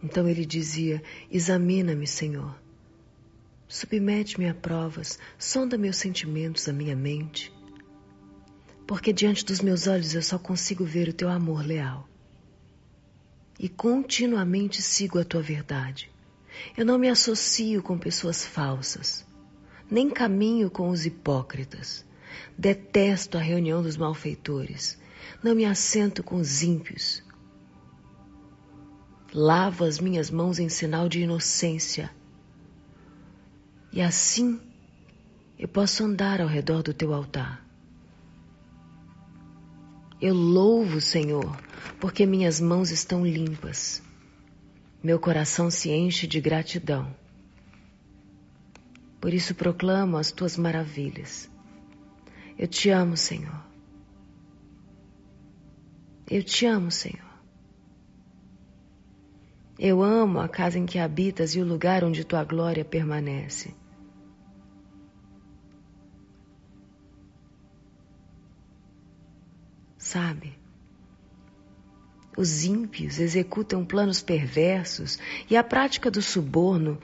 Então 0.00 0.28
ele 0.28 0.46
dizia: 0.46 1.02
Examina-me, 1.28 2.06
Senhor. 2.06 2.56
Submete-me 3.66 4.48
a 4.48 4.54
provas, 4.54 5.18
sonda 5.38 5.76
meus 5.76 5.96
sentimentos, 5.96 6.68
a 6.68 6.72
minha 6.72 6.94
mente. 6.94 7.52
Porque 8.86 9.12
diante 9.12 9.44
dos 9.44 9.60
meus 9.60 9.86
olhos 9.86 10.14
eu 10.14 10.22
só 10.22 10.38
consigo 10.38 10.84
ver 10.84 11.08
o 11.08 11.12
teu 11.12 11.28
amor 11.28 11.66
leal. 11.66 12.08
E 13.58 13.68
continuamente 13.68 14.80
sigo 14.80 15.18
a 15.18 15.24
tua 15.24 15.42
verdade. 15.42 16.10
Eu 16.76 16.84
não 16.84 16.98
me 16.98 17.08
associo 17.08 17.82
com 17.82 17.98
pessoas 17.98 18.44
falsas, 18.44 19.26
nem 19.90 20.08
caminho 20.08 20.70
com 20.70 20.88
os 20.88 21.04
hipócritas. 21.04 22.04
Detesto 22.56 23.38
a 23.38 23.40
reunião 23.40 23.82
dos 23.82 23.96
malfeitores. 23.96 25.01
Não 25.42 25.54
me 25.54 25.64
assento 25.64 26.22
com 26.22 26.36
os 26.36 26.62
ímpios. 26.62 27.22
Lavo 29.32 29.84
as 29.84 29.98
minhas 29.98 30.30
mãos 30.30 30.58
em 30.58 30.68
sinal 30.68 31.08
de 31.08 31.20
inocência. 31.20 32.10
E 33.92 34.00
assim 34.00 34.60
eu 35.58 35.68
posso 35.68 36.04
andar 36.04 36.40
ao 36.40 36.48
redor 36.48 36.82
do 36.82 36.92
teu 36.92 37.14
altar. 37.14 37.64
Eu 40.20 40.34
louvo, 40.34 41.00
Senhor, 41.00 41.58
porque 42.00 42.26
minhas 42.26 42.60
mãos 42.60 42.90
estão 42.90 43.26
limpas. 43.26 44.02
Meu 45.02 45.18
coração 45.18 45.70
se 45.70 45.90
enche 45.90 46.26
de 46.26 46.40
gratidão. 46.40 47.14
Por 49.20 49.32
isso 49.32 49.54
proclamo 49.54 50.16
as 50.16 50.30
tuas 50.30 50.56
maravilhas. 50.56 51.48
Eu 52.58 52.68
te 52.68 52.90
amo, 52.90 53.16
Senhor. 53.16 53.71
Eu 56.30 56.42
te 56.42 56.66
amo, 56.66 56.90
Senhor. 56.90 57.32
Eu 59.78 60.02
amo 60.02 60.40
a 60.40 60.48
casa 60.48 60.78
em 60.78 60.86
que 60.86 60.98
habitas 60.98 61.54
e 61.54 61.60
o 61.60 61.64
lugar 61.64 62.04
onde 62.04 62.24
tua 62.24 62.44
glória 62.44 62.84
permanece. 62.84 63.74
Sabe? 69.98 70.58
Os 72.36 72.64
ímpios 72.64 73.18
executam 73.18 73.84
planos 73.84 74.22
perversos 74.22 75.18
e 75.50 75.56
a 75.56 75.64
prática 75.64 76.10
do 76.10 76.22
suborno 76.22 76.98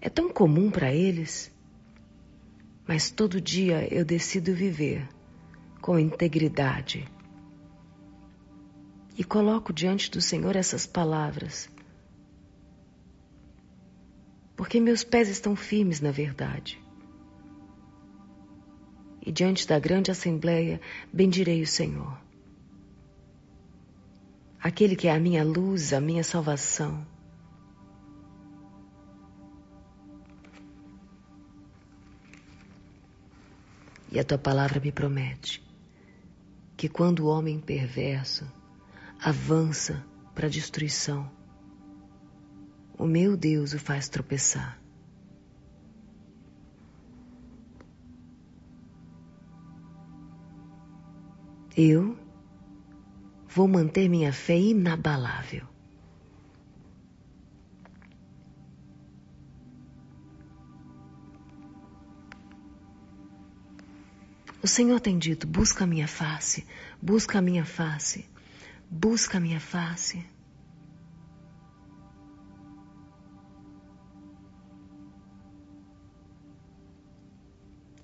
é 0.00 0.08
tão 0.08 0.28
comum 0.30 0.70
para 0.70 0.92
eles 0.94 1.52
mas 2.90 3.08
todo 3.08 3.40
dia 3.40 3.86
eu 3.94 4.04
decido 4.04 4.52
viver 4.52 5.06
com 5.80 5.96
integridade. 5.96 7.08
E 9.16 9.24
coloco 9.24 9.72
diante 9.72 10.10
do 10.10 10.20
Senhor 10.20 10.56
essas 10.56 10.86
palavras, 10.86 11.68
porque 14.56 14.78
meus 14.78 15.02
pés 15.02 15.28
estão 15.28 15.56
firmes 15.56 16.00
na 16.00 16.10
verdade. 16.10 16.78
E 19.24 19.32
diante 19.32 19.66
da 19.66 19.78
grande 19.78 20.10
assembleia 20.10 20.80
bendirei 21.12 21.62
o 21.62 21.66
Senhor, 21.66 22.18
aquele 24.62 24.96
que 24.96 25.08
é 25.08 25.14
a 25.14 25.20
minha 25.20 25.44
luz, 25.44 25.92
a 25.92 26.00
minha 26.00 26.24
salvação. 26.24 27.06
E 34.12 34.18
a 34.18 34.24
tua 34.24 34.38
palavra 34.38 34.80
me 34.80 34.90
promete 34.90 35.62
que 36.76 36.88
quando 36.88 37.20
o 37.20 37.26
homem 37.28 37.60
perverso 37.60 38.44
avança 39.22 40.04
para 40.34 40.46
a 40.46 40.50
destruição, 40.50 41.30
o 42.96 43.06
meu 43.06 43.36
Deus 43.36 43.74
o 43.74 43.78
faz 43.78 44.08
tropeçar. 44.08 44.80
Eu 51.76 52.18
vou 53.48 53.68
manter 53.68 54.08
minha 54.08 54.32
fé 54.32 54.58
inabalável. 54.58 55.66
O 64.62 64.66
Senhor 64.66 65.00
tem 65.00 65.18
dito: 65.18 65.46
busca 65.46 65.84
a 65.84 65.86
minha 65.86 66.06
face, 66.06 66.66
busca 67.00 67.38
a 67.38 67.42
minha 67.42 67.64
face, 67.64 68.29
busca 68.90 69.38
a 69.38 69.40
minha 69.40 69.60
face. 69.60 70.26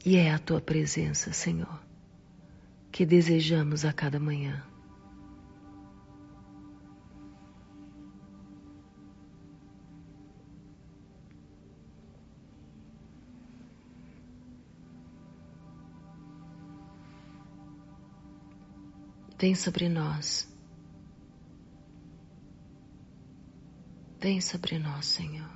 E 0.05 0.16
é 0.16 0.32
a 0.32 0.39
tua 0.39 0.61
presença, 0.61 1.32
Senhor, 1.32 1.82
que 2.93 3.05
desejamos 3.05 3.84
a 3.84 3.93
cada 3.93 4.20
manhã. 4.20 4.64
Vem 19.39 19.55
sobre 19.55 19.89
nós. 19.89 20.55
Vem 24.18 24.40
sobre 24.40 24.78
nós, 24.78 25.06
Senhor. 25.06 25.50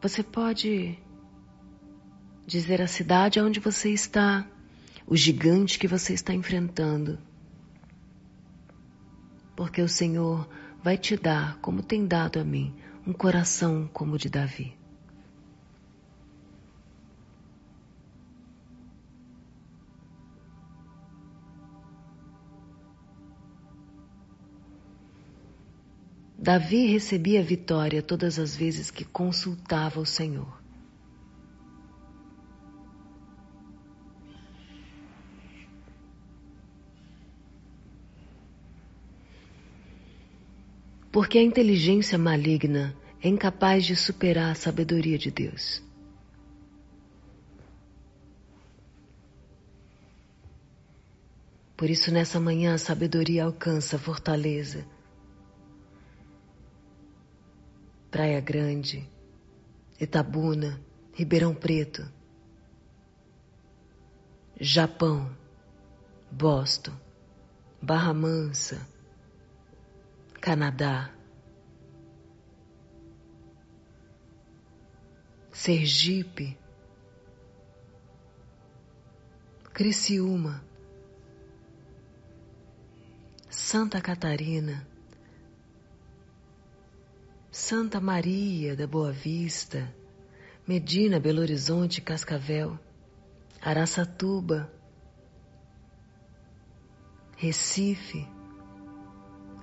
Você 0.00 0.22
pode 0.22 0.98
dizer 2.46 2.80
a 2.80 2.86
cidade 2.86 3.40
onde 3.40 3.58
você 3.58 3.90
está, 3.90 4.46
o 5.06 5.16
gigante 5.16 5.78
que 5.78 5.88
você 5.88 6.12
está 6.12 6.32
enfrentando 6.32 7.18
porque 9.56 9.80
o 9.80 9.88
Senhor 9.88 10.46
vai 10.82 10.98
te 10.98 11.16
dar, 11.16 11.58
como 11.60 11.82
tem 11.82 12.06
dado 12.06 12.38
a 12.38 12.44
mim, 12.44 12.74
um 13.06 13.12
coração 13.12 13.88
como 13.92 14.14
o 14.14 14.18
de 14.18 14.28
Davi. 14.28 14.76
Davi 26.46 26.86
recebia 26.86 27.42
vitória 27.42 28.00
todas 28.00 28.38
as 28.38 28.54
vezes 28.54 28.88
que 28.88 29.04
consultava 29.04 29.98
o 29.98 30.06
Senhor. 30.06 30.64
porque 41.10 41.38
a 41.38 41.42
inteligência 41.42 42.18
maligna 42.18 42.94
é 43.22 43.28
incapaz 43.28 43.86
de 43.86 43.96
superar 43.96 44.52
a 44.52 44.54
sabedoria 44.54 45.16
de 45.16 45.30
Deus. 45.30 45.82
Por 51.74 51.88
isso, 51.88 52.12
nessa 52.12 52.38
manhã, 52.38 52.74
a 52.74 52.78
sabedoria 52.78 53.44
alcança 53.44 53.96
a 53.96 53.98
fortaleza. 53.98 54.95
Praia 58.16 58.40
Grande, 58.40 59.06
Itabuna, 60.00 60.80
Ribeirão 61.12 61.54
Preto, 61.54 62.10
Japão, 64.58 65.36
Boston, 66.32 66.98
Barra 67.82 68.14
Mansa, 68.14 68.88
Canadá, 70.40 71.12
Sergipe, 75.52 76.58
Criciúma, 79.74 80.64
Santa 83.50 84.00
Catarina, 84.00 84.88
Santa 87.68 88.00
Maria 88.00 88.76
da 88.76 88.86
Boa 88.86 89.10
Vista, 89.10 89.92
Medina, 90.68 91.18
Belo 91.18 91.40
Horizonte, 91.40 92.00
Cascavel, 92.00 92.78
Araçatuba, 93.60 94.72
Recife, 97.36 98.24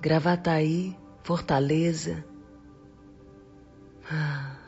Gravataí, 0.02 0.94
Fortaleza. 1.22 2.22
Ah. 4.10 4.58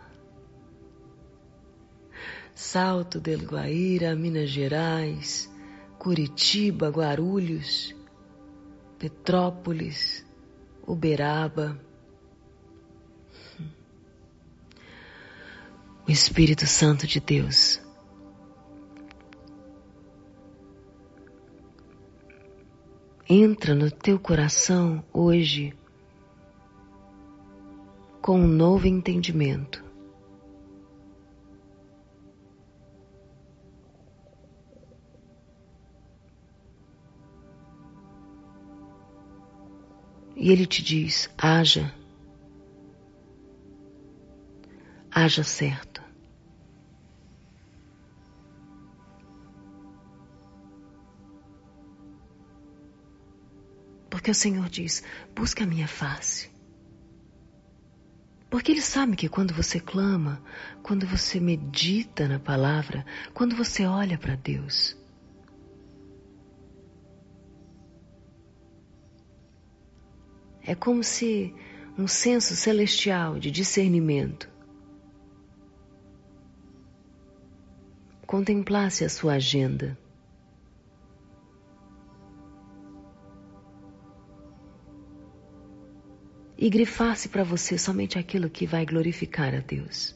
Salto 2.55 3.21
del 3.21 3.47
Guaíra, 3.47 4.17
Minas 4.17 4.49
Gerais, 4.49 5.53
Curitiba, 5.99 6.89
Guarulhos, 6.89 7.95
Petrópolis, 8.99 10.25
Uberaba. 10.87 11.86
O 16.07 16.11
Espírito 16.11 16.67
Santo 16.67 17.05
de 17.05 17.19
Deus 17.19 17.83
entra 23.29 23.75
no 23.75 23.91
teu 23.91 24.19
coração 24.19 25.03
hoje 25.13 25.77
com 28.23 28.39
um 28.39 28.47
novo 28.47 28.87
entendimento. 28.87 29.85
E 40.37 40.53
ele 40.53 40.67
te 40.67 40.83
diz: 40.83 41.29
haja, 41.37 41.93
haja 45.11 45.43
certo. 45.43 45.86
Porque 54.27 54.33
o 54.33 54.43
Senhor 54.43 54.69
diz: 54.69 55.05
busca 55.37 55.63
a 55.63 55.67
minha 55.69 55.87
face. 55.87 56.51
Porque 58.51 58.73
Ele 58.73 58.83
sabe 58.83 59.15
que 59.15 59.29
quando 59.29 59.55
você 59.55 59.79
clama, 59.79 60.43
quando 60.83 61.07
você 61.07 61.39
medita 61.39 62.27
na 62.27 62.41
palavra, 62.41 63.07
quando 63.33 63.55
você 63.55 63.87
olha 63.87 64.19
para 64.19 64.35
Deus, 64.35 64.97
é 70.61 70.75
como 70.75 71.05
se 71.05 71.55
um 71.97 72.09
senso 72.09 72.57
celestial 72.57 73.39
de 73.39 73.49
discernimento 73.53 74.51
contemplasse 78.27 79.05
a 79.05 79.09
sua 79.09 79.35
agenda 79.35 79.97
e 86.59 86.71
grifasse 86.71 87.29
para 87.29 87.45
você 87.45 87.77
somente 87.77 88.19
aquilo 88.19 88.49
que 88.49 88.67
vai 88.67 88.87
glorificar 88.87 89.55
a 89.55 89.61
Deus. 89.61 90.15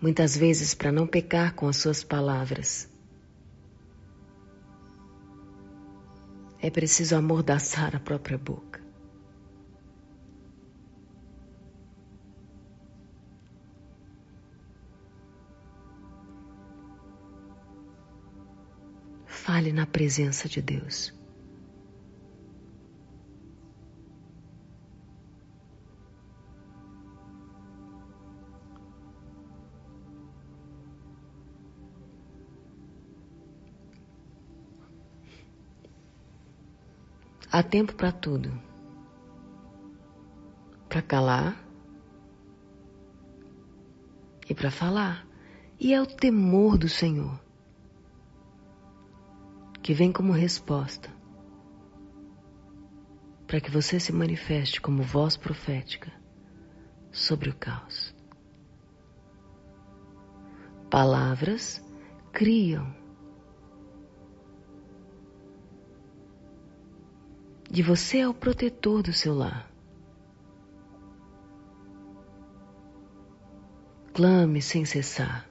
Muitas 0.00 0.36
vezes, 0.36 0.72
para 0.72 0.92
não 0.92 1.06
pecar 1.06 1.54
com 1.54 1.66
as 1.66 1.78
suas 1.78 2.04
palavras, 2.04 2.88
É 6.66 6.70
preciso 6.70 7.14
amordaçar 7.14 7.94
a 7.94 8.00
própria 8.00 8.36
boca. 8.36 8.80
Fale 19.24 19.72
na 19.72 19.86
presença 19.86 20.48
de 20.48 20.60
Deus. 20.60 21.15
Há 37.56 37.62
tempo 37.62 37.94
para 37.94 38.12
tudo. 38.12 38.52
Para 40.90 41.00
calar 41.00 41.56
e 44.46 44.54
para 44.54 44.70
falar. 44.70 45.26
E 45.80 45.94
é 45.94 46.02
o 46.02 46.04
temor 46.04 46.76
do 46.76 46.86
Senhor 46.86 47.40
que 49.82 49.94
vem 49.94 50.12
como 50.12 50.32
resposta 50.32 51.08
para 53.46 53.58
que 53.58 53.70
você 53.70 53.98
se 53.98 54.12
manifeste 54.12 54.78
como 54.78 55.02
voz 55.02 55.34
profética 55.38 56.12
sobre 57.10 57.48
o 57.48 57.54
caos. 57.54 58.14
Palavras 60.90 61.82
criam 62.34 63.05
de 67.70 67.82
você 67.82 68.18
é 68.18 68.28
o 68.28 68.34
protetor 68.34 69.02
do 69.02 69.12
seu 69.12 69.34
lar. 69.34 69.70
Clame 74.14 74.62
sem 74.62 74.84
cessar. 74.84 75.48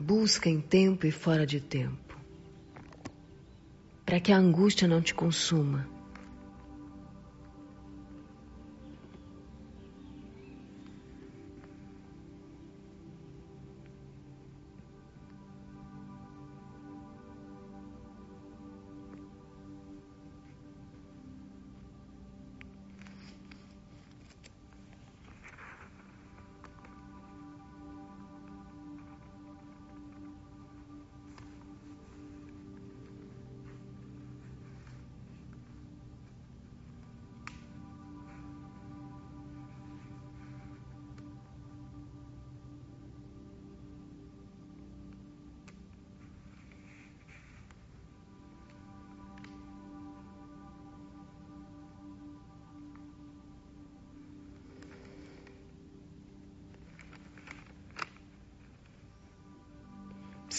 Busca 0.00 0.48
em 0.48 0.60
tempo 0.60 1.06
e 1.06 1.10
fora 1.10 1.46
de 1.46 1.60
tempo, 1.60 2.16
para 4.06 4.20
que 4.20 4.32
a 4.32 4.38
angústia 4.38 4.88
não 4.88 5.02
te 5.02 5.14
consuma 5.14 5.97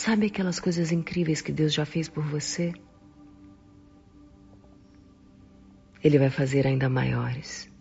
Sabe 0.09 0.25
aquelas 0.25 0.59
coisas 0.59 0.91
incríveis 0.91 1.39
que 1.39 1.51
Deus 1.51 1.71
já 1.71 1.85
fez 1.85 2.09
por 2.09 2.23
você? 2.23 2.73
Ele 6.03 6.17
vai 6.17 6.31
fazer 6.31 6.65
ainda 6.65 6.89
maiores. 6.89 7.71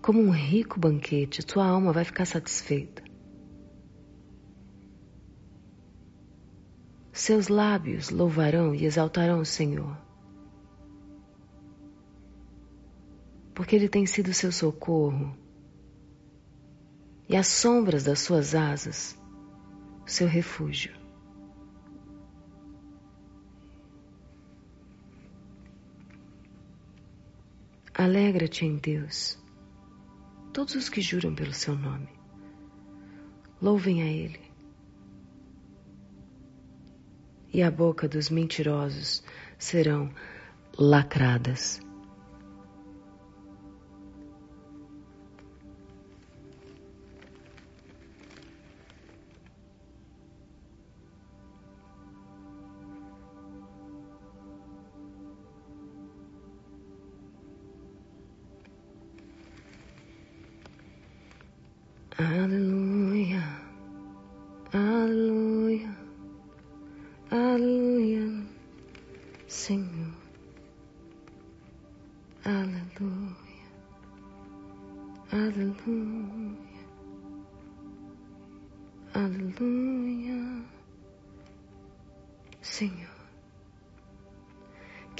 Como 0.00 0.18
um 0.18 0.30
rico 0.30 0.80
banquete, 0.80 1.44
tua 1.44 1.66
alma 1.66 1.92
vai 1.92 2.06
ficar 2.06 2.24
satisfeita. 2.24 3.02
Seus 7.12 7.48
lábios 7.48 8.08
louvarão 8.08 8.74
e 8.74 8.86
exaltarão 8.86 9.40
o 9.40 9.44
Senhor. 9.44 9.94
Porque 13.54 13.76
Ele 13.76 13.90
tem 13.90 14.06
sido 14.06 14.32
seu 14.32 14.50
socorro 14.50 15.36
e 17.30 17.36
as 17.36 17.46
sombras 17.46 18.02
das 18.02 18.18
suas 18.18 18.56
asas, 18.56 19.16
seu 20.04 20.26
refúgio. 20.26 20.92
Alegra-te 27.94 28.66
em 28.66 28.78
Deus, 28.78 29.38
todos 30.52 30.74
os 30.74 30.88
que 30.88 31.00
juram 31.00 31.32
pelo 31.32 31.52
seu 31.52 31.76
nome. 31.76 32.08
Louvem 33.62 34.02
a 34.02 34.06
Ele. 34.06 34.40
E 37.52 37.62
a 37.62 37.70
boca 37.70 38.08
dos 38.08 38.28
mentirosos 38.28 39.22
serão 39.56 40.10
lacradas. 40.76 41.80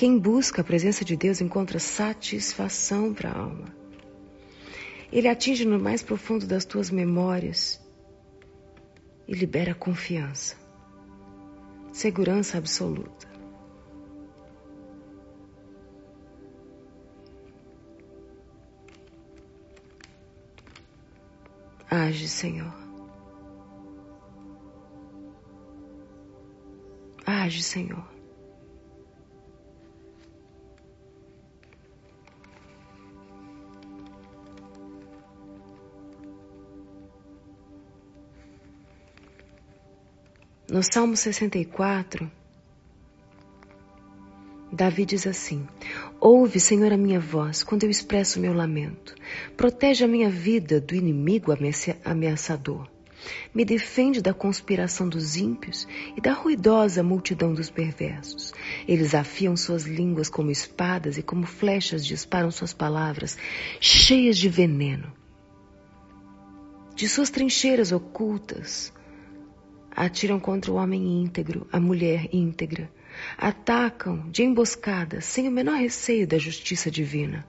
Quem 0.00 0.18
busca 0.18 0.62
a 0.62 0.64
presença 0.64 1.04
de 1.04 1.14
Deus 1.14 1.42
encontra 1.42 1.78
satisfação 1.78 3.12
para 3.12 3.28
a 3.28 3.38
alma. 3.38 3.66
Ele 5.12 5.28
atinge 5.28 5.66
no 5.66 5.78
mais 5.78 6.02
profundo 6.02 6.46
das 6.46 6.64
tuas 6.64 6.90
memórias 6.90 7.78
e 9.28 9.34
libera 9.34 9.74
confiança, 9.74 10.56
segurança 11.92 12.56
absoluta. 12.56 13.28
Age, 21.90 22.26
Senhor. 22.26 22.74
Age, 27.26 27.62
Senhor. 27.62 28.19
No 40.70 40.84
Salmo 40.84 41.16
64, 41.16 42.30
Davi 44.70 45.04
diz 45.04 45.26
assim: 45.26 45.66
Ouve, 46.20 46.60
Senhor, 46.60 46.92
a 46.92 46.96
minha 46.96 47.18
voz 47.18 47.64
quando 47.64 47.82
eu 47.82 47.90
expresso 47.90 48.38
meu 48.38 48.52
lamento. 48.52 49.16
Protege 49.56 50.04
a 50.04 50.06
minha 50.06 50.30
vida 50.30 50.80
do 50.80 50.94
inimigo 50.94 51.52
ameaçador. 52.04 52.88
Me 53.52 53.64
defende 53.64 54.22
da 54.22 54.32
conspiração 54.32 55.08
dos 55.08 55.36
ímpios 55.36 55.88
e 56.16 56.20
da 56.20 56.32
ruidosa 56.32 57.02
multidão 57.02 57.52
dos 57.52 57.68
perversos. 57.68 58.54
Eles 58.86 59.12
afiam 59.12 59.56
suas 59.56 59.82
línguas 59.82 60.28
como 60.28 60.52
espadas 60.52 61.18
e 61.18 61.22
como 61.22 61.46
flechas 61.46 62.06
disparam 62.06 62.52
suas 62.52 62.72
palavras, 62.72 63.36
cheias 63.80 64.38
de 64.38 64.48
veneno. 64.48 65.12
De 66.94 67.08
suas 67.08 67.28
trincheiras 67.28 67.90
ocultas, 67.90 68.92
atiram 69.90 70.38
contra 70.38 70.70
o 70.70 70.76
homem 70.76 71.22
íntegro, 71.22 71.66
a 71.72 71.80
mulher 71.80 72.28
íntegra. 72.32 72.90
Atacam 73.36 74.30
de 74.30 74.42
emboscada, 74.42 75.20
sem 75.20 75.48
o 75.48 75.50
menor 75.50 75.78
receio 75.78 76.26
da 76.26 76.38
justiça 76.38 76.90
divina. 76.90 77.46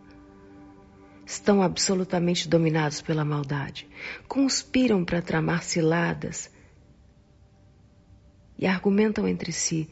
Estão 1.25 1.61
absolutamente 1.61 2.49
dominados 2.49 3.01
pela 3.01 3.23
maldade. 3.23 3.87
Conspiram 4.27 5.05
para 5.05 5.21
tramar 5.21 5.63
ciladas 5.63 6.49
e 8.57 8.65
argumentam 8.65 9.27
entre 9.27 9.51
si: 9.51 9.89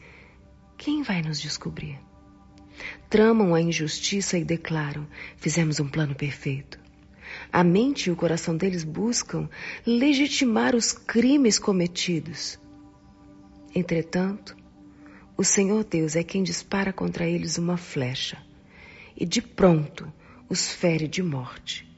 quem 0.76 1.02
vai 1.02 1.22
nos 1.22 1.40
descobrir? 1.40 1.98
Tramam 3.08 3.54
a 3.54 3.60
injustiça 3.60 4.38
e 4.38 4.44
declaram: 4.44 5.06
fizemos 5.36 5.78
um 5.78 5.88
plano 5.88 6.14
perfeito. 6.14 6.79
A 7.52 7.64
mente 7.64 8.06
e 8.06 8.12
o 8.12 8.16
coração 8.16 8.56
deles 8.56 8.84
buscam 8.84 9.48
legitimar 9.86 10.76
os 10.76 10.92
crimes 10.92 11.58
cometidos. 11.58 12.58
Entretanto, 13.74 14.56
o 15.36 15.42
Senhor 15.42 15.84
Deus 15.84 16.16
é 16.16 16.22
quem 16.22 16.42
dispara 16.42 16.92
contra 16.92 17.26
eles 17.26 17.58
uma 17.58 17.76
flecha 17.76 18.38
e 19.16 19.26
de 19.26 19.42
pronto 19.42 20.12
os 20.48 20.72
fere 20.72 21.08
de 21.08 21.22
morte. 21.22 21.88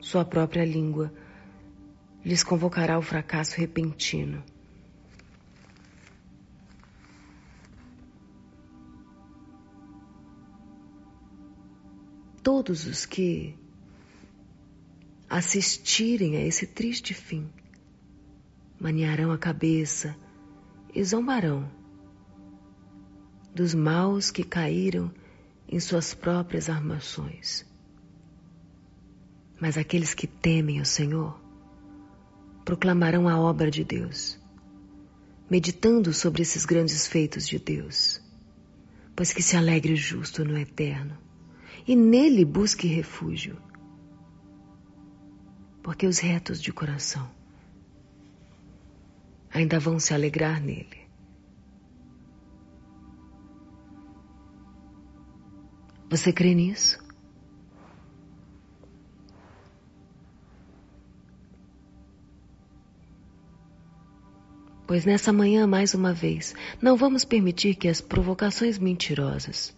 Sua 0.00 0.24
própria 0.24 0.64
língua 0.64 1.12
lhes 2.24 2.42
convocará 2.42 2.98
o 2.98 3.02
fracasso 3.02 3.56
repentino. 3.56 4.42
Todos 12.42 12.86
os 12.86 13.06
que 13.06 13.56
assistirem 15.30 16.36
a 16.36 16.44
esse 16.44 16.66
triste 16.66 17.14
fim 17.14 17.48
maniarão 18.78 19.30
a 19.30 19.38
cabeça 19.38 20.16
e 20.92 21.02
zombarão 21.04 21.70
dos 23.54 23.74
maus 23.74 24.30
que 24.30 24.42
caíram 24.42 25.12
em 25.68 25.78
suas 25.78 26.14
próprias 26.14 26.68
armações. 26.68 27.64
Mas 29.60 29.78
aqueles 29.78 30.12
que 30.12 30.26
temem 30.26 30.80
o 30.80 30.84
Senhor 30.84 31.40
proclamarão 32.64 33.28
a 33.28 33.38
obra 33.38 33.70
de 33.70 33.84
Deus, 33.84 34.38
meditando 35.48 36.12
sobre 36.12 36.42
esses 36.42 36.64
grandes 36.64 37.06
feitos 37.06 37.46
de 37.46 37.58
Deus, 37.58 38.20
pois 39.14 39.32
que 39.32 39.42
se 39.42 39.56
alegre 39.56 39.92
o 39.92 39.96
justo 39.96 40.44
no 40.44 40.58
eterno 40.58 41.16
e 41.86 41.96
nele 41.96 42.44
busque 42.44 42.86
refúgio. 42.86 43.56
Porque 45.82 46.06
os 46.06 46.18
retos 46.18 46.60
de 46.60 46.72
coração 46.72 47.28
ainda 49.52 49.78
vão 49.78 49.98
se 49.98 50.14
alegrar 50.14 50.60
nele. 50.60 51.02
Você 56.08 56.32
crê 56.32 56.54
nisso? 56.54 57.02
Pois 64.86 65.06
nessa 65.06 65.32
manhã, 65.32 65.66
mais 65.66 65.94
uma 65.94 66.12
vez, 66.12 66.54
não 66.80 66.96
vamos 66.96 67.24
permitir 67.24 67.74
que 67.74 67.88
as 67.88 68.02
provocações 68.02 68.78
mentirosas 68.78 69.74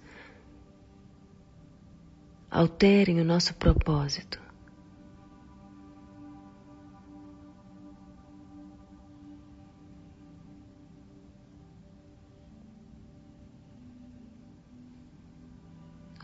alterem 2.54 3.20
o 3.20 3.24
nosso 3.24 3.52
propósito. 3.54 4.40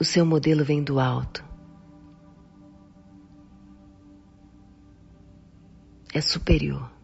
O 0.00 0.04
seu 0.04 0.24
modelo 0.24 0.64
vem 0.64 0.84
do 0.84 1.00
alto. 1.00 1.44
É 6.14 6.20
superior. 6.20 6.99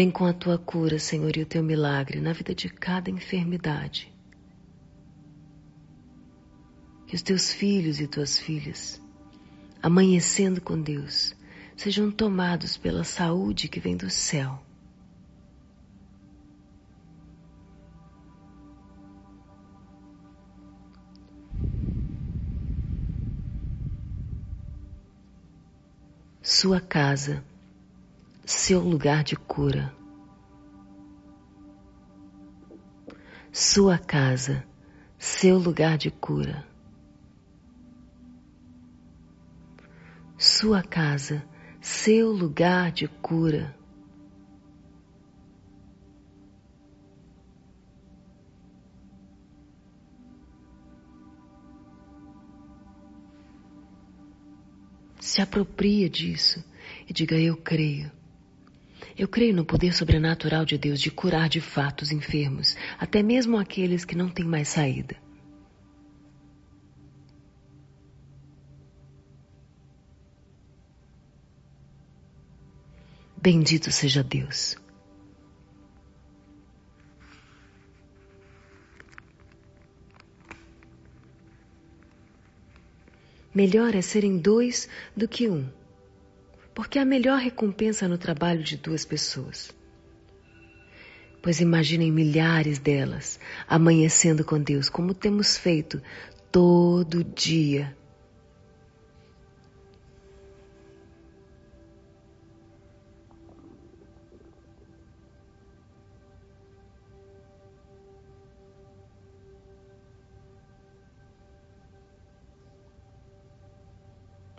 Vem 0.00 0.10
com 0.10 0.24
a 0.24 0.32
tua 0.32 0.56
cura, 0.56 0.98
Senhor, 0.98 1.36
e 1.36 1.42
o 1.42 1.46
teu 1.46 1.62
milagre 1.62 2.22
na 2.22 2.32
vida 2.32 2.54
de 2.54 2.70
cada 2.70 3.10
enfermidade. 3.10 4.10
Que 7.06 7.14
os 7.14 7.20
teus 7.20 7.52
filhos 7.52 8.00
e 8.00 8.06
tuas 8.06 8.38
filhas, 8.38 8.98
amanhecendo 9.82 10.58
com 10.58 10.80
Deus, 10.80 11.36
sejam 11.76 12.10
tomados 12.10 12.78
pela 12.78 13.04
saúde 13.04 13.68
que 13.68 13.78
vem 13.78 13.94
do 13.94 14.08
céu. 14.08 14.64
Sua 26.40 26.80
casa 26.80 27.44
seu 28.70 28.78
lugar 28.78 29.24
de 29.24 29.34
cura. 29.34 29.92
Sua 33.50 33.98
casa, 33.98 34.64
seu 35.18 35.58
lugar 35.58 35.98
de 35.98 36.08
cura. 36.08 36.64
Sua 40.38 40.84
casa, 40.84 41.44
seu 41.80 42.30
lugar 42.30 42.92
de 42.92 43.08
cura. 43.08 43.76
Se 55.18 55.42
apropria 55.42 56.08
disso 56.08 56.64
e 57.08 57.12
diga: 57.12 57.34
Eu 57.34 57.56
creio. 57.56 58.19
Eu 59.20 59.28
creio 59.28 59.54
no 59.54 59.66
poder 59.66 59.92
sobrenatural 59.92 60.64
de 60.64 60.78
Deus 60.78 60.98
de 60.98 61.10
curar 61.10 61.46
de 61.46 61.60
fato 61.60 62.00
os 62.00 62.10
enfermos, 62.10 62.74
até 62.98 63.22
mesmo 63.22 63.58
aqueles 63.58 64.02
que 64.02 64.16
não 64.16 64.30
têm 64.30 64.46
mais 64.46 64.68
saída. 64.68 65.14
Bendito 73.36 73.92
seja 73.92 74.24
Deus. 74.24 74.74
Melhor 83.54 83.94
é 83.94 84.00
serem 84.00 84.38
dois 84.38 84.88
do 85.14 85.28
que 85.28 85.46
um 85.46 85.68
porque 86.80 86.98
há 86.98 87.04
melhor 87.04 87.38
recompensa 87.38 88.08
no 88.08 88.16
trabalho 88.16 88.62
de 88.62 88.78
duas 88.78 89.04
pessoas. 89.04 89.70
Pois 91.42 91.60
imaginem 91.60 92.10
milhares 92.10 92.78
delas 92.78 93.38
amanhecendo 93.68 94.42
com 94.42 94.58
Deus, 94.58 94.88
como 94.88 95.12
temos 95.12 95.58
feito 95.58 96.00
todo 96.50 97.22
dia. 97.22 97.94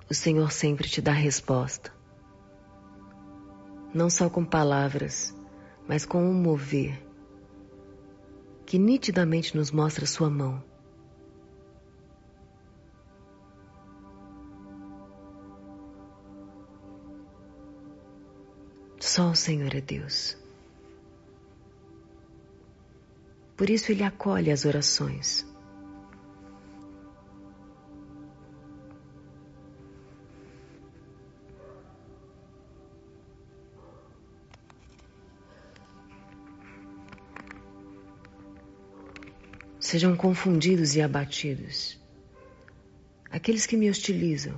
O 0.07 0.13
Senhor 0.13 0.51
sempre 0.51 0.87
te 0.87 1.01
dá 1.01 1.13
resposta 1.13 2.00
não 3.93 4.09
só 4.09 4.29
com 4.29 4.45
palavras, 4.45 5.35
mas 5.87 6.05
com 6.05 6.23
um 6.23 6.33
mover 6.33 7.05
que 8.65 8.79
nitidamente 8.79 9.55
nos 9.57 9.69
mostra 9.69 10.05
Sua 10.05 10.29
mão. 10.29 10.63
Só 18.97 19.31
o 19.31 19.35
Senhor 19.35 19.75
é 19.75 19.81
Deus. 19.81 20.37
Por 23.57 23.69
isso 23.69 23.91
Ele 23.91 24.03
acolhe 24.03 24.49
as 24.49 24.63
orações. 24.63 25.50
Sejam 39.91 40.15
confundidos 40.15 40.95
e 40.95 41.01
abatidos. 41.01 41.99
Aqueles 43.29 43.65
que 43.65 43.75
me 43.75 43.89
hostilizam, 43.89 44.57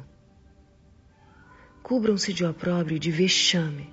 cubram-se 1.82 2.32
de 2.32 2.46
opróbrio 2.46 2.98
e 2.98 3.00
de 3.00 3.10
vexame 3.10 3.92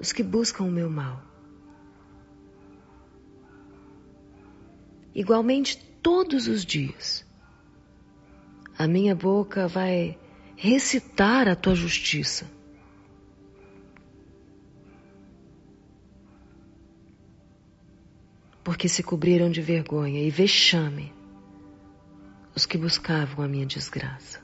os 0.00 0.12
que 0.12 0.20
buscam 0.20 0.64
o 0.64 0.70
meu 0.70 0.90
mal. 0.90 1.22
Igualmente, 5.14 5.78
todos 6.02 6.48
os 6.48 6.64
dias, 6.64 7.24
a 8.76 8.88
minha 8.88 9.14
boca 9.14 9.68
vai 9.68 10.18
recitar 10.56 11.46
a 11.46 11.54
tua 11.54 11.76
justiça 11.76 12.50
porque 18.68 18.86
se 18.86 19.02
cobriram 19.02 19.50
de 19.50 19.62
vergonha 19.62 20.20
e 20.20 20.30
vexame 20.30 21.10
os 22.54 22.66
que 22.66 22.76
buscavam 22.76 23.42
a 23.42 23.48
minha 23.48 23.64
desgraça. 23.64 24.42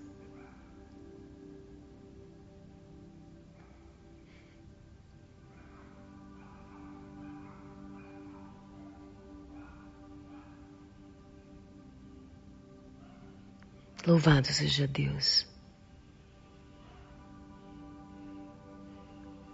Louvado 14.07 14.47
seja 14.47 14.89
Deus. 14.89 15.47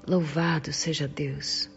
Louvado 0.06 0.72
seja 0.72 1.08
Deus. 1.08 1.68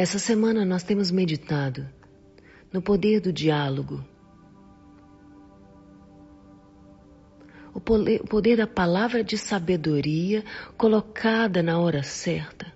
Essa 0.00 0.18
semana 0.18 0.64
nós 0.64 0.82
temos 0.82 1.10
meditado 1.10 1.86
no 2.72 2.80
poder 2.80 3.20
do 3.20 3.30
diálogo, 3.30 4.02
o 7.74 7.78
poder 8.26 8.56
da 8.56 8.66
palavra 8.66 9.22
de 9.22 9.36
sabedoria 9.36 10.42
colocada 10.74 11.62
na 11.62 11.78
hora 11.78 12.02
certa. 12.02 12.72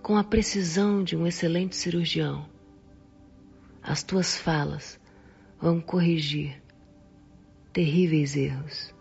Com 0.00 0.16
a 0.16 0.22
precisão 0.22 1.02
de 1.02 1.16
um 1.16 1.26
excelente 1.26 1.74
cirurgião, 1.74 2.48
as 3.82 4.04
tuas 4.04 4.38
falas 4.38 5.00
vão 5.60 5.80
corrigir 5.80 6.62
terríveis 7.72 8.36
erros. 8.36 8.94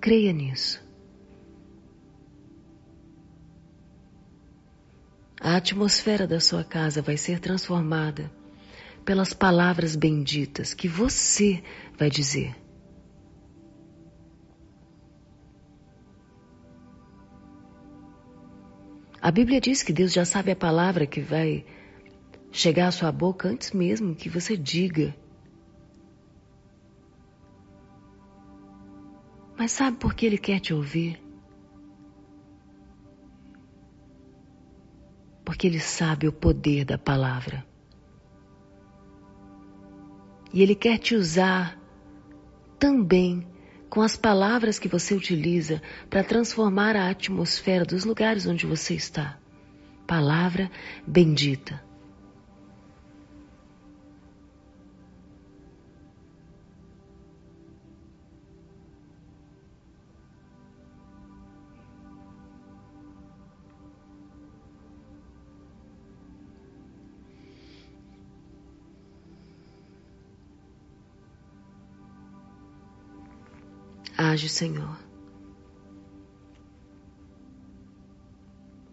Creia 0.00 0.32
nisso. 0.32 0.86
A 5.40 5.56
atmosfera 5.56 6.26
da 6.26 6.40
sua 6.40 6.64
casa 6.64 7.00
vai 7.00 7.16
ser 7.16 7.40
transformada 7.40 8.30
pelas 9.04 9.32
palavras 9.32 9.96
benditas 9.96 10.74
que 10.74 10.88
você 10.88 11.62
vai 11.96 12.10
dizer. 12.10 12.54
A 19.20 19.30
Bíblia 19.30 19.60
diz 19.60 19.82
que 19.82 19.92
Deus 19.92 20.12
já 20.12 20.24
sabe 20.24 20.52
a 20.52 20.56
palavra 20.56 21.06
que 21.06 21.20
vai 21.20 21.64
chegar 22.52 22.88
à 22.88 22.92
sua 22.92 23.12
boca 23.12 23.48
antes 23.48 23.72
mesmo 23.72 24.14
que 24.14 24.28
você 24.28 24.56
diga. 24.56 25.14
Mas 29.58 29.72
sabe 29.72 29.96
por 29.96 30.14
que 30.14 30.24
Ele 30.24 30.38
quer 30.38 30.60
te 30.60 30.72
ouvir? 30.72 31.20
Porque 35.44 35.66
Ele 35.66 35.80
sabe 35.80 36.28
o 36.28 36.32
poder 36.32 36.84
da 36.84 36.96
palavra. 36.96 37.66
E 40.54 40.62
Ele 40.62 40.76
quer 40.76 40.98
te 40.98 41.16
usar 41.16 41.76
também 42.78 43.44
com 43.90 44.00
as 44.00 44.16
palavras 44.16 44.78
que 44.78 44.86
você 44.86 45.12
utiliza 45.12 45.82
para 46.08 46.22
transformar 46.22 46.94
a 46.94 47.10
atmosfera 47.10 47.84
dos 47.84 48.04
lugares 48.04 48.46
onde 48.46 48.64
você 48.64 48.94
está. 48.94 49.40
Palavra 50.06 50.70
bendita. 51.04 51.87
Age, 74.30 74.46
Senhor. 74.50 74.98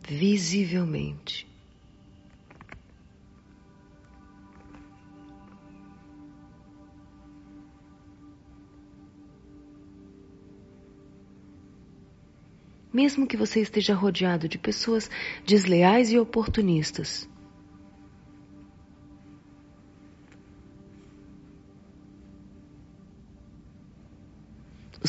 Visivelmente. 0.07 1.45
Mesmo 12.93 13.27
que 13.27 13.35
você 13.35 13.59
esteja 13.59 13.93
rodeado 13.93 14.47
de 14.47 14.57
pessoas 14.57 15.11
desleais 15.45 16.11
e 16.11 16.17
oportunistas, 16.17 17.27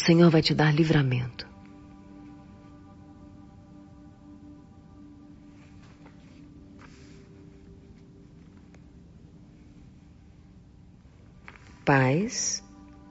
Senhor 0.07 0.31
vai 0.31 0.41
te 0.41 0.55
dar 0.55 0.73
livramento. 0.73 1.49
Paz 11.85 12.63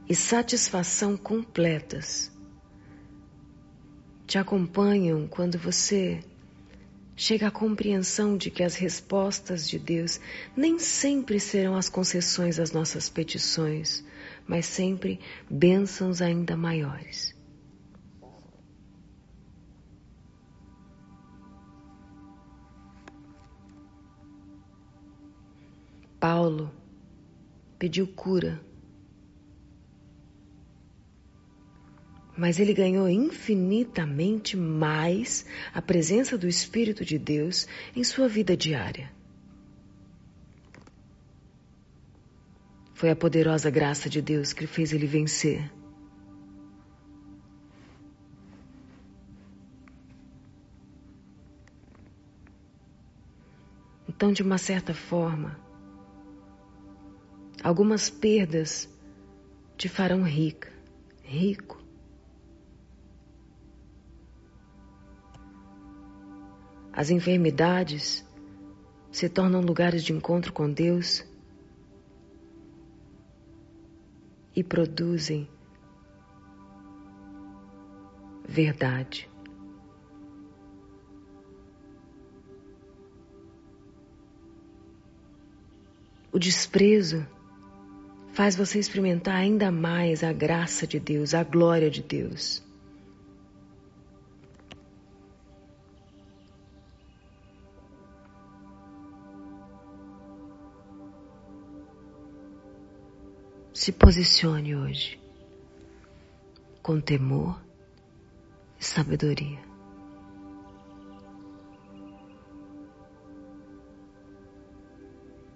e 0.08 0.16
satisfação 0.16 1.18
completas 1.18 2.32
te 4.26 4.38
acompanham 4.38 5.28
quando 5.28 5.60
você 5.60 6.24
chega 7.16 7.48
à 7.48 7.52
compreensão 7.52 8.36
de 8.38 8.52
que 8.52 8.62
as 8.62 8.76
respostas 8.76 9.70
de 9.70 9.80
Deus 9.80 10.20
nem 10.56 10.78
sempre 10.78 11.40
serão 11.40 11.76
as 11.76 11.88
concessões 11.88 12.60
às 12.60 12.72
nossas 12.72 13.10
petições, 13.10 14.04
mas 14.46 14.66
sempre 14.66 15.20
bênçãos 15.50 16.22
ainda 16.22 16.58
maiores. 16.58 17.34
Paulo 26.20 26.72
pediu 27.78 28.08
cura, 28.08 28.60
mas 32.38 32.60
ele 32.60 32.74
ganhou 32.74 33.08
infinitamente 33.08 34.58
mais 34.58 35.46
a 35.74 35.82
presença 35.82 36.38
do 36.38 36.48
Espírito 36.48 37.06
de 37.06 37.18
Deus 37.18 37.68
em 37.96 38.04
sua 38.04 38.28
vida 38.28 38.58
diária. 38.58 39.12
Foi 42.94 43.10
a 43.10 43.16
poderosa 43.16 43.70
graça 43.70 44.10
de 44.10 44.22
Deus 44.22 44.54
que 44.54 44.68
fez 44.68 44.92
ele 44.92 45.06
vencer. 45.06 45.72
Então, 54.08 54.32
de 54.32 54.42
uma 54.42 54.58
certa 54.58 54.94
forma, 54.94 55.60
algumas 57.62 58.10
perdas 58.10 58.90
te 59.76 59.90
farão 59.90 60.24
rica, 60.24 60.72
rico. 61.22 61.85
As 66.96 67.10
enfermidades 67.10 68.26
se 69.12 69.28
tornam 69.28 69.60
lugares 69.60 70.02
de 70.02 70.14
encontro 70.14 70.54
com 70.54 70.72
Deus 70.72 71.26
e 74.56 74.64
produzem 74.64 75.50
verdade. 78.48 79.30
O 86.32 86.40
desprezo 86.40 87.28
faz 88.32 88.56
você 88.56 88.80
experimentar 88.80 89.36
ainda 89.36 89.70
mais 89.70 90.24
a 90.24 90.32
graça 90.32 90.88
de 90.88 91.00
Deus, 91.00 91.34
a 91.34 91.44
glória 91.44 91.90
de 91.90 92.02
Deus. 92.02 92.64
Se 103.76 103.92
posicione 103.92 104.74
hoje 104.74 105.20
com 106.82 107.02
temor 107.02 107.62
e 108.80 108.86
sabedoria. 108.86 109.60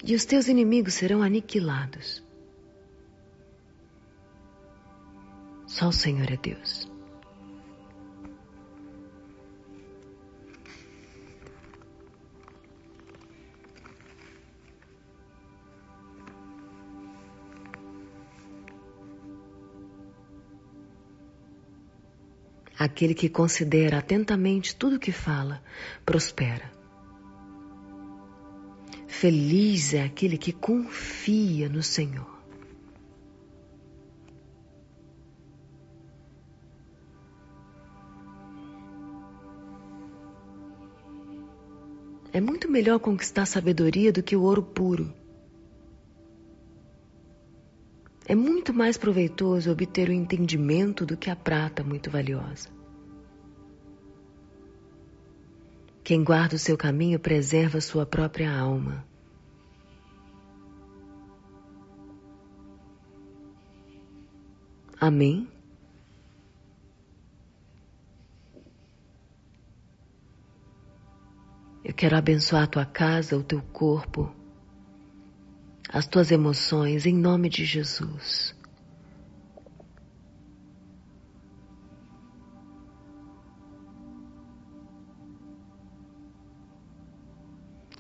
E 0.03 0.13
os 0.13 0.26
teus 0.26 0.49
inimigos 0.49 0.95
serão 0.95 1.22
aniquilados. 1.22 2.22
Só 5.65 5.88
o 5.88 5.93
Senhor 5.93 6.30
é 6.30 6.36
Deus. 6.36 6.91
Aquele 22.80 23.14
que 23.14 23.28
considera 23.28 23.98
atentamente 23.98 24.74
tudo 24.74 24.96
o 24.96 25.00
que 25.00 25.12
fala, 25.12 25.62
prospera. 26.06 26.72
Feliz 29.06 29.94
é 29.94 30.04
aquele 30.04 30.38
que 30.38 30.54
confia 30.54 31.68
no 31.68 31.84
Senhor. 31.84 32.40
É 42.32 42.40
muito 42.40 42.72
melhor 42.72 43.00
conquistar 43.00 43.46
sabedoria 43.46 44.14
do 44.14 44.24
que 44.24 44.38
o 44.38 44.44
ouro 44.44 44.64
puro. 44.64 45.14
É 48.30 48.36
muito 48.36 48.72
mais 48.72 48.96
proveitoso 48.96 49.72
obter 49.72 50.08
o 50.08 50.14
entendimento 50.14 51.04
do 51.04 51.18
que 51.18 51.32
a 51.32 51.36
prata 51.36 51.84
muito 51.84 52.12
valiosa. 52.12 52.70
Quem 56.04 56.24
guarda 56.24 56.56
o 56.56 56.60
seu 56.60 56.78
caminho 56.78 57.20
preserva 57.20 57.82
sua 57.82 58.06
própria 58.06 58.56
alma. 58.56 59.04
Amém? 65.02 65.48
Eu 71.84 71.96
quero 71.96 72.16
abençoar 72.16 72.66
a 72.66 72.68
tua 72.68 72.86
casa, 72.86 73.36
o 73.36 73.44
teu 73.44 73.64
corpo, 73.74 74.32
as 75.92 76.06
tuas 76.08 76.30
emoções, 76.30 77.08
em 77.08 77.16
nome 77.16 77.50
de 77.50 77.66
Jesus. 77.66 78.56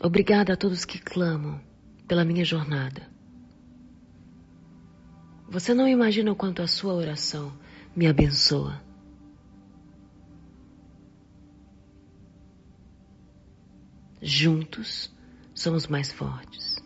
Obrigada 0.01 0.53
a 0.53 0.57
todos 0.57 0.85
que 0.85 0.99
clamam 0.99 1.59
pela 2.07 2.23
minha 2.23 2.45
jornada. 2.45 3.09
Você 5.49 5.73
não 5.73 5.87
imagina 5.87 6.31
o 6.31 6.35
quanto 6.35 6.61
a 6.61 6.67
sua 6.67 6.93
oração 6.93 7.51
me 7.95 8.07
abençoa. 8.07 8.81
Juntos 14.21 15.11
somos 15.55 15.87
mais 15.87 16.11
fortes. 16.11 16.78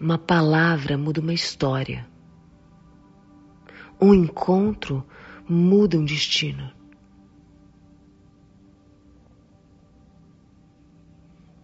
Uma 0.00 0.16
palavra 0.16 0.96
muda 0.96 1.20
uma 1.20 1.34
história. 1.34 2.08
Um 4.00 4.14
encontro 4.14 5.06
muda 5.46 5.98
um 5.98 6.04
destino. 6.06 6.72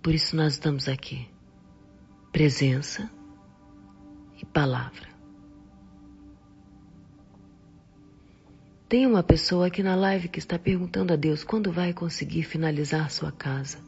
Por 0.02 0.14
isso 0.14 0.36
nós 0.36 0.52
estamos 0.52 0.86
aqui. 0.86 1.26
Presença 2.30 3.10
e 4.40 4.44
palavra. 4.44 5.08
Tem 8.86 9.06
uma 9.06 9.22
pessoa 9.22 9.68
aqui 9.68 9.82
na 9.82 9.96
live 9.96 10.28
que 10.28 10.38
está 10.38 10.58
perguntando 10.58 11.12
a 11.12 11.16
Deus 11.16 11.42
quando 11.42 11.72
vai 11.72 11.94
conseguir 11.94 12.42
finalizar 12.42 13.10
sua 13.10 13.32
casa. 13.32 13.85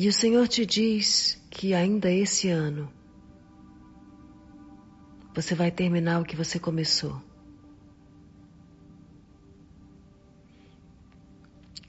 E 0.00 0.08
o 0.08 0.12
Senhor 0.14 0.48
te 0.48 0.64
diz 0.64 1.38
que 1.50 1.74
ainda 1.74 2.10
esse 2.10 2.48
ano 2.48 2.90
você 5.34 5.54
vai 5.54 5.70
terminar 5.70 6.22
o 6.22 6.24
que 6.24 6.34
você 6.34 6.58
começou. 6.58 7.20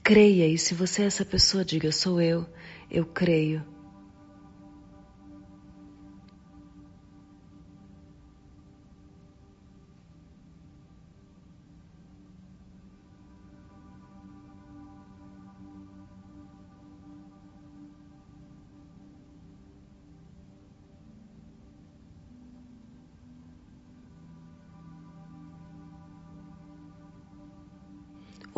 Creia, 0.02 0.46
e 0.46 0.58
se 0.58 0.74
você 0.74 1.04
é 1.04 1.06
essa 1.06 1.24
pessoa, 1.24 1.64
diga: 1.64 1.90
sou 1.90 2.20
eu, 2.20 2.46
eu 2.90 3.06
creio. 3.06 3.71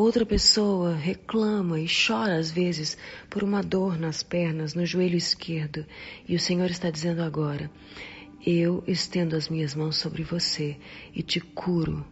Outra 0.04 0.26
pessoa 0.26 0.94
reclama 0.94 1.80
e 1.80 1.86
chora 1.88 2.36
às 2.36 2.50
vezes 2.50 2.98
por 3.30 3.42
uma 3.42 3.62
dor 3.62 3.98
nas 3.98 4.22
pernas, 4.22 4.74
no 4.74 4.84
joelho 4.84 5.16
esquerdo, 5.16 5.86
e 6.28 6.36
o 6.36 6.38
Senhor 6.38 6.68
está 6.70 6.90
dizendo 6.90 7.22
agora: 7.22 7.70
Eu 8.44 8.84
estendo 8.86 9.34
as 9.34 9.48
minhas 9.48 9.74
mãos 9.74 9.96
sobre 9.96 10.22
você 10.22 10.76
e 11.14 11.22
te 11.22 11.40
curo 11.40 12.04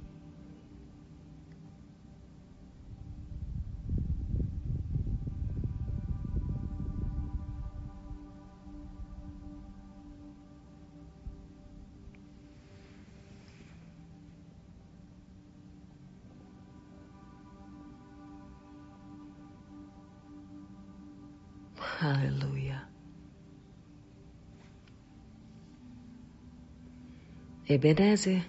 Ebenezer, 27.72 28.46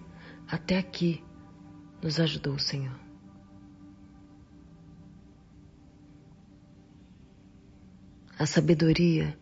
até 0.47 0.77
aqui 0.77 1.23
nos 2.01 2.19
ajudou 2.19 2.55
o 2.55 2.59
Senhor. 2.59 2.99
A 8.37 8.45
sabedoria 8.45 9.37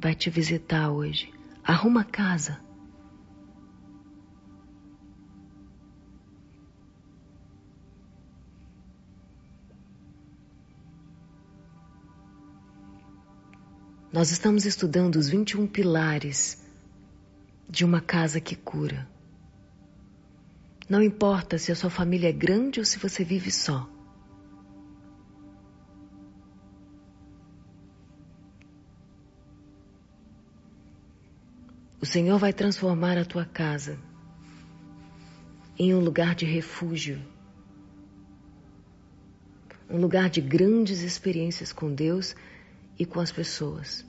vai 0.00 0.14
te 0.14 0.28
visitar 0.28 0.90
hoje. 0.90 1.32
Arruma 1.62 2.04
casa. 2.04 2.60
Nós 14.12 14.30
estamos 14.30 14.64
estudando 14.64 15.16
os 15.16 15.28
21 15.28 15.66
pilares 15.66 16.63
de 17.74 17.84
uma 17.84 18.00
casa 18.00 18.40
que 18.40 18.54
cura. 18.54 19.08
Não 20.88 21.02
importa 21.02 21.58
se 21.58 21.72
a 21.72 21.74
sua 21.74 21.90
família 21.90 22.28
é 22.28 22.32
grande 22.32 22.78
ou 22.78 22.86
se 22.86 22.98
você 22.98 23.24
vive 23.24 23.50
só. 23.50 23.88
O 32.00 32.06
Senhor 32.06 32.38
vai 32.38 32.52
transformar 32.52 33.18
a 33.18 33.24
tua 33.24 33.44
casa 33.46 33.98
em 35.78 35.94
um 35.94 36.00
lugar 36.00 36.34
de 36.34 36.44
refúgio, 36.44 37.20
um 39.90 39.98
lugar 39.98 40.30
de 40.30 40.40
grandes 40.40 41.00
experiências 41.00 41.72
com 41.72 41.92
Deus 41.92 42.36
e 42.98 43.04
com 43.04 43.20
as 43.20 43.32
pessoas. 43.32 44.04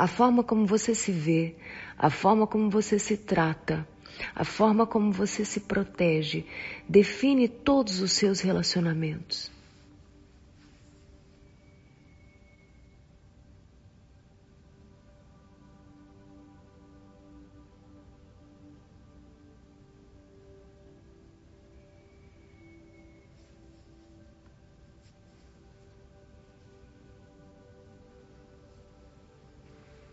A 0.00 0.06
forma 0.06 0.42
como 0.42 0.64
você 0.64 0.94
se 0.94 1.12
vê, 1.12 1.54
a 1.98 2.08
forma 2.08 2.46
como 2.46 2.70
você 2.70 2.98
se 2.98 3.18
trata, 3.18 3.86
a 4.34 4.46
forma 4.46 4.86
como 4.86 5.12
você 5.12 5.44
se 5.44 5.60
protege, 5.60 6.46
define 6.88 7.46
todos 7.46 8.00
os 8.00 8.12
seus 8.12 8.40
relacionamentos. 8.40 9.50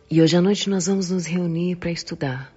E 0.10 0.22
hoje 0.22 0.38
à 0.38 0.42
noite 0.42 0.70
nós 0.70 0.88
vamos 0.88 1.10
nos 1.10 1.26
reunir 1.26 1.76
para 1.76 1.92
estudar. 1.92 2.54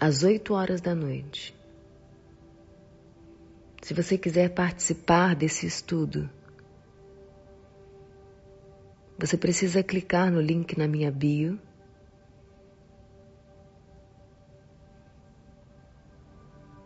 Às 0.00 0.22
oito 0.22 0.54
horas 0.54 0.80
da 0.80 0.94
noite. 0.94 1.54
Se 3.82 3.92
você 3.92 4.16
quiser 4.16 4.48
participar 4.48 5.36
desse 5.36 5.66
estudo, 5.66 6.30
você 9.18 9.36
precisa 9.36 9.82
clicar 9.82 10.32
no 10.32 10.40
link 10.40 10.78
na 10.78 10.88
minha 10.88 11.10
bio 11.10 11.60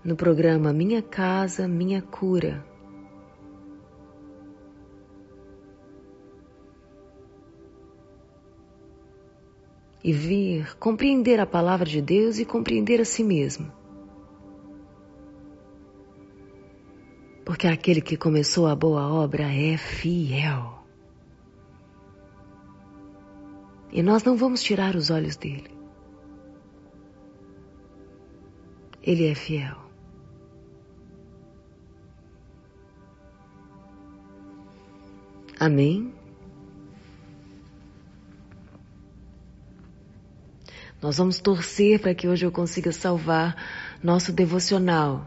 no 0.06 0.14
programa 0.14 0.72
Minha 0.72 1.02
Casa, 1.02 1.66
Minha 1.66 2.00
Cura. 2.00 2.64
E 10.04 10.12
vir 10.12 10.76
compreender 10.76 11.40
a 11.40 11.46
palavra 11.46 11.86
de 11.86 12.00
Deus 12.00 12.38
e 12.38 12.44
compreender 12.44 13.00
a 13.00 13.04
si 13.04 13.24
mesmo. 13.24 13.72
Porque 17.44 17.66
aquele 17.66 18.00
que 18.00 18.16
começou 18.16 18.68
a 18.68 18.76
boa 18.76 19.12
obra 19.12 19.52
é 19.52 19.76
fiel. 19.76 20.84
E 23.90 24.04
nós 24.04 24.22
não 24.22 24.36
vamos 24.36 24.62
tirar 24.62 24.94
os 24.94 25.10
olhos 25.10 25.34
dele. 25.34 25.76
Ele 29.02 29.26
é 29.26 29.34
fiel. 29.34 29.85
Amém? 35.58 36.12
Nós 41.00 41.16
vamos 41.16 41.38
torcer 41.38 42.00
para 42.00 42.14
que 42.14 42.28
hoje 42.28 42.44
eu 42.44 42.52
consiga 42.52 42.92
salvar 42.92 43.56
nosso 44.02 44.32
devocional. 44.32 45.26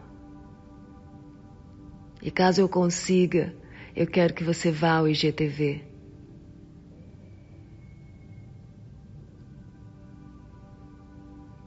E 2.22 2.30
caso 2.30 2.60
eu 2.60 2.68
consiga, 2.68 3.54
eu 3.96 4.06
quero 4.06 4.34
que 4.34 4.44
você 4.44 4.70
vá 4.70 4.98
ao 4.98 5.08
IGTV. 5.08 5.84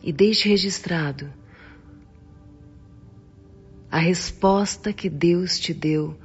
E 0.03 0.11
deixe 0.11 0.49
registrado 0.49 1.31
a 3.89 3.97
resposta 3.99 4.91
que 4.91 5.09
Deus 5.09 5.57
te 5.59 5.73
deu 5.73 6.17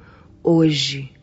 hoje 0.43 1.18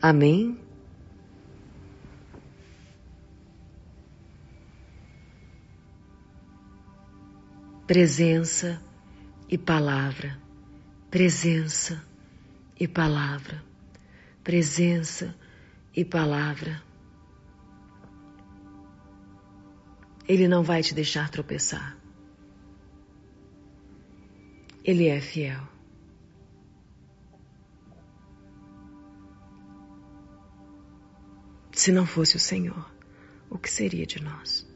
Amém? 0.00 0.56
Presença 7.84 8.80
e 9.48 9.58
palavra, 9.58 10.38
presença 11.10 12.04
e 12.78 12.86
palavra, 12.86 13.64
presença 14.44 15.34
e 15.96 16.04
palavra. 16.04 16.80
Ele 20.28 20.46
não 20.46 20.62
vai 20.62 20.82
te 20.82 20.94
deixar 20.94 21.28
tropeçar. 21.30 21.96
Ele 24.84 25.08
é 25.08 25.20
fiel. 25.20 25.77
Se 31.78 31.92
não 31.92 32.04
fosse 32.04 32.34
o 32.34 32.40
Senhor, 32.40 32.90
o 33.48 33.56
que 33.56 33.70
seria 33.70 34.04
de 34.04 34.20
nós? 34.20 34.66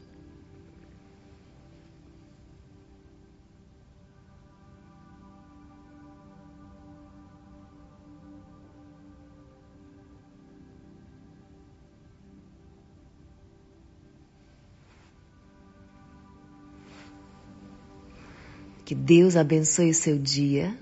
Que 18.85 18.95
Deus 18.95 19.35
abençoe 19.35 19.93
seu 19.93 20.17
dia. 20.17 20.79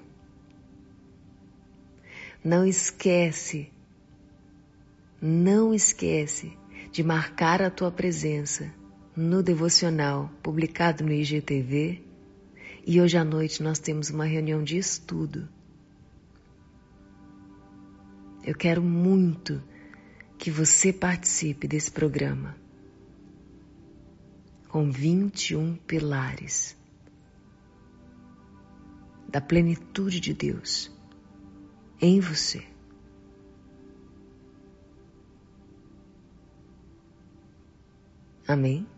Não 2.43 2.63
esquece, 2.63 3.71
não 5.21 5.73
esquece 5.73 6.57
de 6.91 7.03
marcar 7.03 7.61
a 7.61 7.69
tua 7.69 7.91
presença 7.91 8.73
no 9.15 9.43
devocional 9.43 10.31
publicado 10.41 11.03
no 11.03 11.11
IGTV. 11.11 12.03
E 12.85 12.99
hoje 12.99 13.17
à 13.17 13.23
noite 13.23 13.61
nós 13.61 13.77
temos 13.77 14.09
uma 14.09 14.25
reunião 14.25 14.63
de 14.63 14.77
estudo. 14.77 15.47
Eu 18.43 18.55
quero 18.55 18.81
muito 18.81 19.61
que 20.39 20.49
você 20.49 20.91
participe 20.91 21.67
desse 21.67 21.91
programa 21.91 22.57
com 24.67 24.89
21 24.89 25.75
pilares 25.75 26.75
da 29.29 29.39
plenitude 29.39 30.19
de 30.19 30.33
Deus 30.33 30.91
em 32.01 32.19
você. 32.19 32.70
Amém? 38.51 38.90